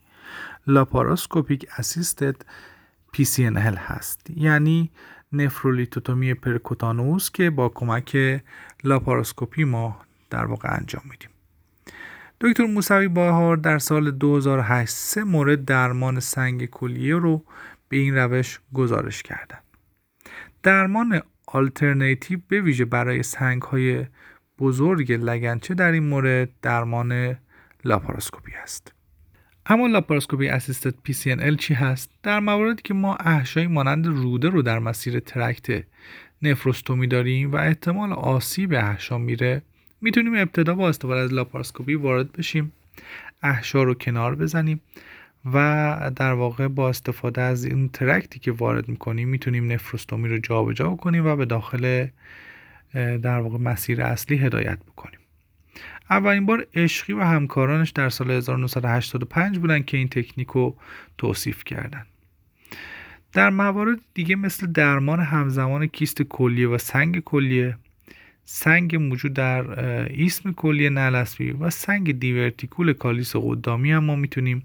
لاپاراسکوپیک 0.67 1.67
اسیستد 1.79 2.37
PCNL 3.17 3.77
هست. 3.79 4.31
یعنی 4.37 4.91
نفرولیتوتومی 5.33 6.35
percutaneous 6.35 7.31
که 7.31 7.51
با 7.51 7.69
کمک 7.69 8.43
لاپاراسکوپی 8.85 9.65
ما 9.65 9.97
در 10.31 10.45
واقع 10.45 10.75
انجام 10.75 11.03
میدیم. 11.11 11.31
دکتر 12.41 12.67
موسوی 12.67 13.09
باهار 13.09 13.57
در 13.57 13.79
سال 13.79 14.11
2008 14.11 14.93
سه 14.93 15.25
مورد 15.25 15.65
درمان 15.65 16.21
سنگ 16.21 16.67
کلیه 16.67 17.15
رو 17.15 17.45
به 17.89 17.97
این 17.97 18.15
روش 18.15 18.61
گزارش 18.75 19.23
کردن. 19.23 19.59
درمان 20.63 21.23
آلترناتیو 21.47 22.39
به 22.49 22.61
ویژه 22.61 22.85
برای 22.85 23.23
سنگ 23.23 23.63
های 23.63 24.07
بزرگ 24.59 25.13
لگنچه 25.13 25.75
در 25.75 25.93
این 25.93 26.03
مورد 26.03 26.49
درمان 26.63 27.37
لاپاراسکوپی 27.85 28.53
است. 28.55 28.93
اما 29.67 29.87
لاپاراسکوپی 29.87 30.49
assisted 30.49 30.95
PCNL 31.09 31.57
چی 31.57 31.75
هست؟ 31.75 32.11
در 32.23 32.41
مواردی 32.41 32.83
که 32.83 32.95
ما 32.95 33.17
احشای 33.17 33.67
مانند 33.67 34.07
روده 34.07 34.49
رو 34.49 34.63
در 34.63 34.79
مسیر 34.79 35.21
tract 35.21 35.85
نفروستومی 36.43 37.07
داریم 37.07 37.53
و 37.53 37.57
احتمال 37.57 38.13
آسیب 38.13 38.73
احشا 38.73 39.19
میره 39.19 39.63
می‌تونیم 40.01 40.35
ابتدا 40.35 40.75
با 40.75 40.89
استفاده 40.89 41.21
از 41.21 41.33
لاپاراسکوپی 41.33 41.95
وارد 41.95 42.33
بشیم. 42.33 42.73
احشا 43.43 43.83
رو 43.83 43.95
کنار 43.95 44.35
بزنیم. 44.35 44.81
و 45.53 46.11
در 46.17 46.33
واقع 46.33 46.69
با 46.69 46.89
استفاده 46.89 47.43
از 47.43 47.65
این 47.65 47.89
tract 47.89 48.31
ی 48.31 48.39
که 48.39 48.53
وارد 48.53 48.89
می‌کنیم 48.89 49.29
می‌تونیم 49.29 49.73
نفروستومی 49.73 50.29
رو 50.29 50.39
جابجا 50.39 50.95
کنیم 50.95 51.27
و 51.27 51.37
به 51.37 51.45
داخل 51.45 52.07
در 52.95 53.39
واقع 53.39 53.59
مسیر 53.59 54.03
اصلی 54.03 54.37
هدایت 54.37 54.79
بکنیم. 54.79 55.21
اولین 56.11 56.47
بار 56.47 56.67
عشقی 56.75 57.13
و 57.13 57.21
همکارانش 57.21 57.91
در 57.91 58.09
سال 58.09 58.31
1985 58.31 59.59
بودن 59.59 59.83
که 59.83 59.97
این 59.97 60.09
تکنیک 60.09 60.49
رو 60.49 60.77
توصیف 61.19 61.65
کردن. 61.65 62.07
در 63.33 63.51
موارد 63.51 63.99
دیگه 64.15 64.37
مثل 64.37 64.67
درمان 64.67 65.21
همزمان 65.21 65.87
کیست 65.87 66.23
کلیه 66.23 66.69
و 66.69 66.79
سنگ 66.79 67.21
کلیه 67.21 67.77
سنگ 68.45 68.97
موجود 68.97 69.33
در 69.33 69.71
ایسم 70.13 70.53
کلیه 70.53 70.91
نلسبی 70.91 71.51
و 71.51 71.71
سنگ 71.71 72.19
دیورتیکول 72.19 72.93
کالیس 72.93 73.37
قدامی 73.37 73.93
هم 73.93 74.05
ما 74.05 74.17
می‌تونیم 74.17 74.63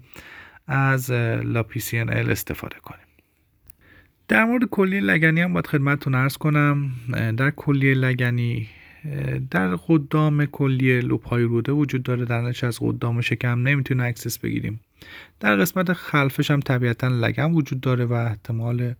از 0.66 1.10
Lap 1.44 2.10
PCNL 2.12 2.30
استفاده 2.30 2.76
کنیم. 2.82 3.06
در 4.28 4.44
مورد 4.44 4.64
کلیه 4.64 5.00
لگنی 5.00 5.40
هم 5.40 5.52
باید 5.52 5.66
خدمتتون 5.66 6.14
عرض 6.14 6.36
کنم. 6.36 6.90
در 7.36 7.50
کلیه 7.50 7.94
لگنی 7.94 8.68
در 9.50 9.76
قدام 9.76 10.46
کلیه 10.46 11.00
لوپ 11.00 11.28
های 11.28 11.42
روده 11.42 11.72
وجود 11.72 12.02
داره. 12.02 12.24
در 12.24 12.66
از 12.66 12.78
قدام 12.80 13.20
شکم 13.20 13.62
نمی‌تونه 13.62 14.02
access 14.04 14.38
بگیریم. 14.38 14.80
در 15.40 15.56
قسمت 15.56 15.92
خلفش 15.92 16.50
هم 16.50 16.60
طبیعتا 16.60 17.08
لگن 17.08 17.52
وجود 17.52 17.80
داره 17.80 18.04
و 18.04 18.12
احتمال 18.12 18.94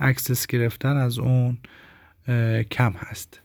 access 0.00 0.46
گرفتن 0.46 0.96
از 0.96 1.18
اون 1.18 1.58
کم 2.70 2.92
هست. 2.98 3.40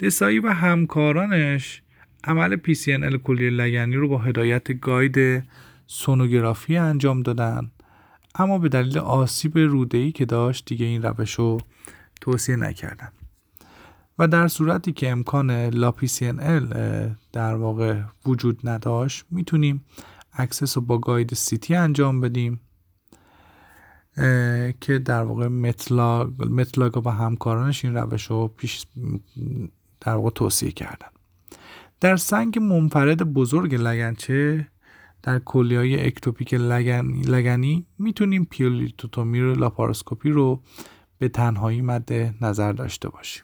دسایی 0.00 0.38
و 0.38 0.48
همکارانش 0.48 1.82
عمل 2.24 2.56
PCNL 2.56 3.16
کلیه 3.16 3.50
لگنی 3.50 3.96
رو 3.96 4.08
با 4.08 4.18
هدایت 4.18 4.80
guide 4.80 5.42
سونوگرافی 5.86 6.76
انجام 6.76 7.22
دادن. 7.22 7.70
اما 8.34 8.58
به 8.58 8.68
دلیل 8.68 8.98
آسیب 8.98 9.58
روده‌ای 9.58 10.12
که 10.12 10.24
داشت 10.24 10.64
دیگه 10.64 10.86
این 10.86 11.02
روش 11.02 11.34
رو 11.34 11.58
توصیه 12.20 12.56
نکردن. 12.56 13.08
و 14.18 14.28
در 14.28 14.48
صورتی 14.48 14.92
که 14.92 15.10
امکان 15.10 15.50
Lap 15.50 15.87
PCNL 15.87 16.36
در 17.32 17.54
واقع 17.54 18.00
وجود 18.26 18.68
نداشت 18.68 19.24
می‌تونیم 19.30 19.84
access 20.32 20.76
رو 20.76 20.82
با 20.82 20.98
guide 20.98 21.34
CT 21.34 21.74
انجام 21.74 22.20
بدیم 22.20 22.60
که 24.80 24.98
در 25.04 25.22
واقع 25.22 25.48
متلاگ, 25.48 26.42
متلاگ 26.42 27.06
و 27.06 27.10
همکارانش 27.10 27.84
این 27.84 27.94
روش 27.94 28.22
رو 28.22 28.48
پیش 28.48 28.86
در 30.00 30.14
واقع 30.14 30.30
توصیه 30.30 30.72
کردن. 30.72 31.08
در 32.00 32.16
سنگ 32.16 32.58
منفرد 32.58 33.22
بزرگ 33.22 33.74
لگنچه 33.74 34.68
در 35.22 35.40
های 35.54 36.06
ectopic 36.06 36.54
لگنی 36.54 37.86
می‌تونیم 37.98 38.44
pyelolithotomy 38.44 39.40
رو 39.40 39.54
لاپاراسکوپی 39.54 40.30
رو 40.30 40.62
به 41.18 41.28
تنهایی 41.28 41.82
مد 41.82 42.12
نظر 42.40 42.72
داشته 42.72 43.08
باشیم. 43.08 43.42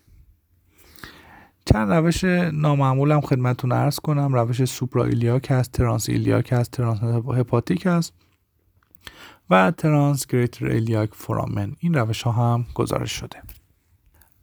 چند 1.64 1.92
روش 1.92 2.24
نامعمول 2.52 3.12
هم 3.12 3.20
خدمتتون 3.20 3.72
عرض 3.72 3.96
کنم. 3.96 4.35
روش 4.35 4.64
supra 4.64 5.05
iliac 5.05 5.50
هست 5.50 5.72
trans 5.72 6.09
iliac 6.09 6.52
هست 6.52 6.70
trans 6.70 7.02
hepatic 7.37 7.87
هست 7.87 8.14
و 9.50 9.70
trans 9.70 10.26
greater 10.26 10.66
iliac 10.66 11.11
foramen. 11.14 11.76
این 11.80 11.94
روش 11.94 12.22
ها 12.22 12.54
هم 12.54 12.66
گزارش 12.74 13.12
شده. 13.12 13.42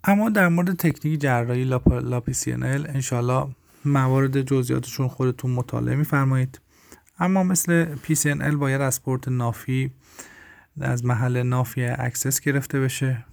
اما 0.03 0.29
در 0.29 0.47
مورد 0.47 0.73
تکنیک 0.73 1.21
جراحی 1.21 1.63
Lap 1.89 2.30
PCNL 2.30 2.85
انشالله 2.89 3.47
موارد 3.85 4.41
جزئیاتشون 4.41 5.07
خودتون 5.07 5.51
مطالعه 5.51 5.95
میفرمایید. 5.95 6.59
اما 7.19 7.43
مثل 7.43 7.95
PCNL 7.95 8.55
باید 8.55 8.81
از 8.81 9.03
پورت 9.03 9.27
نافی 9.27 9.91
از 10.81 11.05
محل 11.05 11.43
نافی 11.43 11.83
access 11.83 12.39
گرفته 12.39 12.79
بشه. 12.79 13.25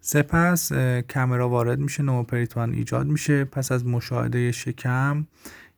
سپس 0.00 0.72
کامرا 1.14 1.48
وارد 1.48 1.78
میشه 1.78 2.02
pneumoperitoneum 2.02 2.74
ایجاد 2.74 3.06
میشه. 3.06 3.44
پس 3.44 3.72
از 3.72 3.86
مشاهده 3.86 4.52
شکم 4.52 5.26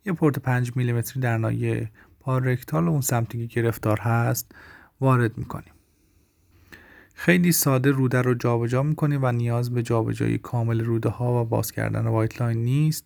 یه 0.04 0.12
پورت 0.12 0.38
5 0.38 0.72
میلیمتری 0.76 1.20
در 1.20 1.38
ناحیه 1.38 1.90
pararectal 2.20 2.88
اون 2.88 3.00
سمتی 3.00 3.46
که 3.46 3.60
گرفتار 3.60 4.00
هست 4.00 4.52
وارد 5.00 5.38
می‌کنیم. 5.38 5.72
خیلی 7.14 7.52
ساده 7.52 7.90
روده 7.90 8.22
رو 8.22 8.34
جابجا 8.34 8.82
می‌کنیم 8.82 9.20
و 9.22 9.32
نیاز 9.32 9.74
به 9.74 9.82
جابجایی 9.82 10.38
کامل 10.38 10.80
روده 10.80 11.08
ها 11.08 11.42
و 11.42 11.44
باز 11.44 11.72
کردن 11.72 12.06
white 12.06 12.40
line 12.40 12.62
نیست. 12.62 13.04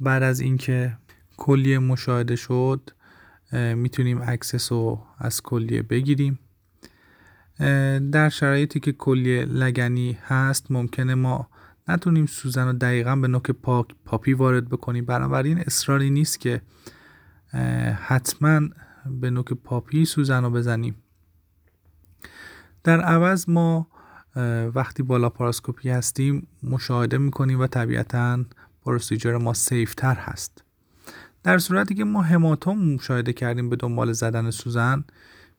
بعد 0.00 0.22
از 0.22 0.40
اینکه 0.40 0.96
کلیه 1.36 1.78
مشاهده 1.78 2.36
شد 2.36 2.90
می‌تونیم 3.54 4.20
access 4.26 4.72
رو 4.72 5.06
از 5.18 5.42
کلیه 5.42 5.82
بگیریم. 5.82 6.38
در 8.12 8.28
شرایطی 8.28 8.80
که 8.80 8.92
کلیه 8.92 9.44
لگنی 9.44 10.18
هست 10.26 10.70
ممکنه 10.70 11.14
ما 11.14 11.48
نتونیم 11.88 12.26
سوزن 12.26 12.66
رو 12.66 12.72
دقیقا 12.72 13.16
به 13.16 13.28
نوک 13.28 13.50
پاپی 13.50 14.32
وارد 14.32 14.68
بکنیم. 14.68 15.04
بنابراین 15.04 15.58
اصراری 15.58 16.10
نیست 16.10 16.40
که 16.40 16.62
حتما 18.06 18.60
به 19.06 19.30
نوک 19.30 19.52
پاپی 19.52 20.04
سوزن 20.04 20.44
رو 20.44 20.50
بزنیم. 20.50 20.94
در 22.84 23.00
عوض 23.00 23.48
ما 23.48 23.86
وقتی 24.74 25.02
با 25.02 25.28
لاپاراسکوپی 25.28 25.90
هستیم 25.90 26.46
مشاهده 26.62 27.18
می‌کنیم 27.18 27.60
و 27.60 27.66
طبیعتا 27.66 28.44
procedure 28.82 29.36
ما 29.36 29.54
safe 29.54 29.94
تر 29.94 30.14
هست. 30.14 30.63
در 31.44 31.58
صورتی 31.58 31.94
که 31.94 32.04
ما 32.04 32.22
هماتوم 32.22 32.94
مشاهده 32.94 33.32
کردیم 33.32 33.70
به 33.70 33.76
دنبال 33.76 34.12
زدن 34.12 34.50
سوزن 34.50 35.04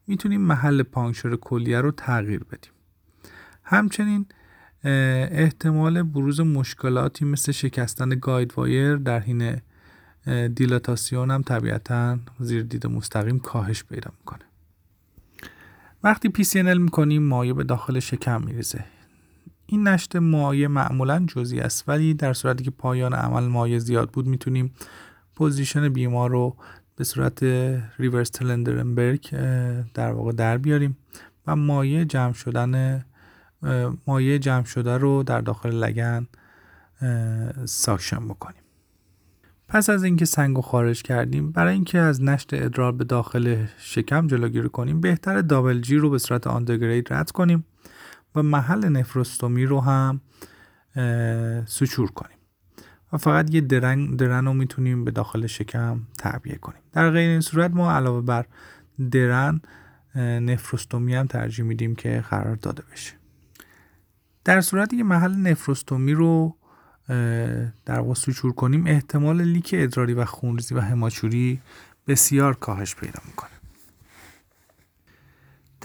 می‌تونیم 0.08 0.42
محل 0.42 0.84
puncture 0.84 1.36
کلیه 1.36 1.82
رو 1.82 1.92
تغییر 1.92 2.44
بدیم. 2.44 2.72
همچنین 3.64 4.26
احتمال 4.84 6.04
بروز 6.04 6.42
مشکلاتی 6.42 7.26
مثل 7.26 7.52
شکستن 7.52 8.10
guide 8.10 8.54
wire 8.58 8.96
در 8.96 9.20
حین 9.20 9.62
دیلاتاسیون 10.56 11.32
هم 11.32 11.42
طبیعتا 11.42 12.18
زیر 12.40 12.64
دید 12.64 12.88
مستقیم 12.88 13.40
کاهش 13.40 13.84
پیدا 13.84 14.12
می‌کنه. 14.20 14.46
وقتی 16.04 16.32
PCNL 16.38 16.78
می‌کنیم 16.78 17.24
مایع 17.24 17.54
به 17.54 17.64
داخل 17.64 18.00
شکم 18.00 18.44
میریزه. 18.44 18.86
این 19.66 19.88
نشت 19.88 20.16
مایع 20.16 20.68
معمولا 20.68 21.26
جزئی 21.28 21.60
است 21.60 21.90
ولی 21.90 22.14
در 22.14 22.34
صورتی 22.34 22.64
که 22.64 22.72
پایان 22.72 23.14
عمل 23.14 23.48
مایع 23.48 23.80
زیاد 23.80 24.10
بود 24.12 24.28
می‌تونیم 24.28 24.74
position 25.36 25.90
بیمار 25.90 26.30
رو 26.30 26.56
به 26.96 27.04
صورت 27.04 27.44
reverse 28.00 28.30
Trendelenburg 28.30 29.30
در 29.94 30.12
واقع 30.12 30.32
در 30.32 30.58
بیاریم 30.58 30.98
و 31.48 31.56
مایع 31.56 32.04
جمع 32.04 32.34
شدن 32.34 33.06
مایع 34.08 34.38
جمع 34.38 34.64
شده 34.64 34.98
رو 34.98 35.24
در 35.24 35.42
داخل 35.42 35.72
لگن 35.72 36.28
suction 37.66 38.28
بکنیم. 38.28 38.62
پس 39.68 39.90
از 39.90 40.04
اینکه 40.04 40.26
سنگ 40.26 40.56
رو 40.56 40.62
خارج 40.62 41.02
کردیم 41.02 41.52
برای 41.52 41.74
اینکه 41.74 42.00
از 42.00 42.24
نشت 42.24 42.54
ادرار 42.54 42.92
به 42.92 43.04
داخل 43.04 43.66
شکم 43.78 44.28
جلوگیری 44.28 44.70
کنیم 44.70 45.02
بهتر 45.02 45.42
double 45.42 45.82
J 45.82 45.98
رو 45.98 46.10
به 46.10 46.18
صورت 46.18 46.48
antegrade 46.48 47.14
رد 47.14 47.32
کنیم 47.32 47.66
و 48.36 48.44
محل 48.44 48.90
نفروستومی 48.90 49.66
رو 49.66 49.82
هم 49.82 50.22
سچور 51.66 52.12
کنیم. 52.12 52.35
فقط 53.18 53.54
یه 53.54 53.62
درن, 53.62 54.16
درن 54.16 54.46
رو 54.46 54.54
می‌تونیم 54.54 55.06
به 55.06 55.12
داخل 55.12 55.48
شکم 55.48 56.02
تعبیه 56.18 56.56
کنیم. 56.56 56.82
در 56.94 57.10
غیر 57.10 57.30
این 57.30 57.42
صورت 57.42 57.72
ما 57.72 57.92
علاوه 57.92 58.22
بر 58.22 58.46
درن 59.12 59.62
نفروستومی 60.16 61.16
هم 61.16 61.28
ترجیح 61.28 61.66
میدیم 61.66 61.96
که 61.96 62.24
قرار 62.30 62.56
داده 62.56 62.84
بشه. 62.92 63.14
در 64.44 64.62
صورتی 64.62 64.98
که 64.98 65.04
محل 65.04 65.36
نفروستومی 65.36 66.14
رو 66.14 66.56
در 67.86 68.00
واقع 68.00 68.14
سوچور 68.14 68.54
کنیم 68.54 68.88
احتمال 68.88 69.42
لیک 69.42 69.76
ادراری 69.78 70.14
و 70.14 70.26
خونریزی 70.26 70.76
و 70.76 70.80
هماچوری 70.80 71.62
بسیار 72.08 72.56
کاهش 72.56 72.96
پیدا 72.96 73.20
می‌کنه. 73.28 73.50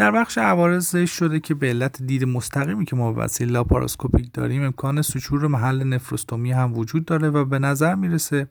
در 0.01 0.11
بخش 0.11 0.39
عوارض 0.39 0.97
شده 0.97 1.41
که 1.41 1.55
به 1.55 1.69
علت 1.69 2.03
دید 2.03 2.25
مستقیمی 2.25 2.85
که 2.85 2.97
ما 2.97 3.13
به 3.13 3.23
وسیله 3.23 3.53
لاپاراسکوپیک 3.53 4.33
داریم 4.33 4.65
امکان 4.65 5.03
سوچور 5.03 5.47
محل 5.47 5.85
نفروستومی 5.85 6.53
هم 6.53 6.79
وجود 6.79 7.05
داره 7.05 7.31
و 7.31 7.45
به 7.45 7.59
نظر 7.59 7.95
می‌رسه 7.95 8.49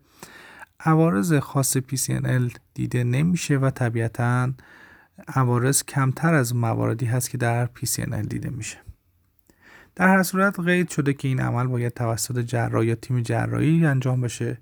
عوارض 0.79 1.33
خاص 1.33 1.77
PCNL 1.77 2.57
دیده 2.73 3.03
نمیشه 3.03 3.57
و 3.57 3.69
طبیعتا 3.69 4.53
عوارض 5.27 5.83
کمتر 5.83 6.33
از 6.33 6.55
مواردی 6.55 7.05
هست 7.05 7.29
که 7.29 7.37
در 7.37 7.65
PCNL 7.65 8.27
دیده 8.27 8.49
میشه. 8.49 8.77
در 9.95 10.07
هر 10.07 10.23
صورت 10.23 10.59
قید 10.59 10.89
شده 10.89 11.13
که 11.13 11.27
این 11.27 11.39
عمل 11.39 11.67
باید 11.67 11.93
توسط 11.93 12.39
جراح 12.39 12.85
یا 12.85 12.95
تیم 12.95 13.21
جراحی 13.21 13.85
انجام 13.85 14.21
بشه 14.21 14.57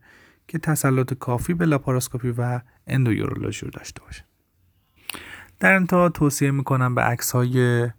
که 0.48 0.58
تسلط 0.58 1.14
کافی 1.14 1.54
به 1.54 1.66
لاپاراسکوپی 1.66 2.34
و 2.38 2.60
اندویورولوژی 2.88 3.66
رو 3.66 3.72
داشته 3.72 4.02
باشه. 4.02 4.27
در 5.60 5.74
انتها 5.74 6.10
توصیه 6.10 6.52
می‌کنم 6.52 6.96
به 6.96 7.02
عکس 7.02 7.32
های 7.32 7.90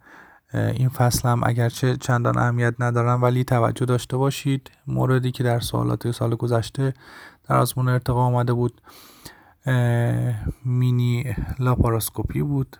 این 0.52 0.88
فصل 0.88 1.28
هم 1.28 1.40
اگرچه 1.44 1.96
چندان 1.96 2.38
اهمیت 2.38 2.74
ندارن 2.78 3.20
ولی 3.20 3.44
توجه 3.44 3.86
داشته 3.86 4.16
باشید. 4.16 4.70
موردی 4.86 5.30
که 5.30 5.44
در 5.44 5.60
سوالات 5.60 6.10
سال 6.10 6.34
گذشته 6.34 6.94
در 7.48 7.56
آزمون 7.56 7.88
ارتقا 7.88 8.20
آمده 8.20 8.52
بود 8.52 8.80
مینی 10.64 11.36
لاپاراسکوپی 11.58 12.42
بود 12.42 12.76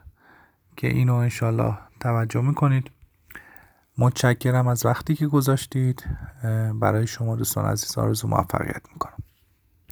که 0.77 0.87
اینو 0.87 1.15
انشالله 1.15 1.79
توجه 2.01 2.41
می‌کنید. 2.41 2.91
متشکرم 3.99 4.69
از 4.69 4.87
وقتی 4.87 5.15
که 5.15 5.27
گذاشتید. 5.27 6.07
برای 6.81 7.07
شما 7.07 7.37
دوستان 7.37 7.65
عزیز 7.65 7.99
آرزو 7.99 8.29
موفقیت 8.29 8.83
می‌کنم. 8.93 9.28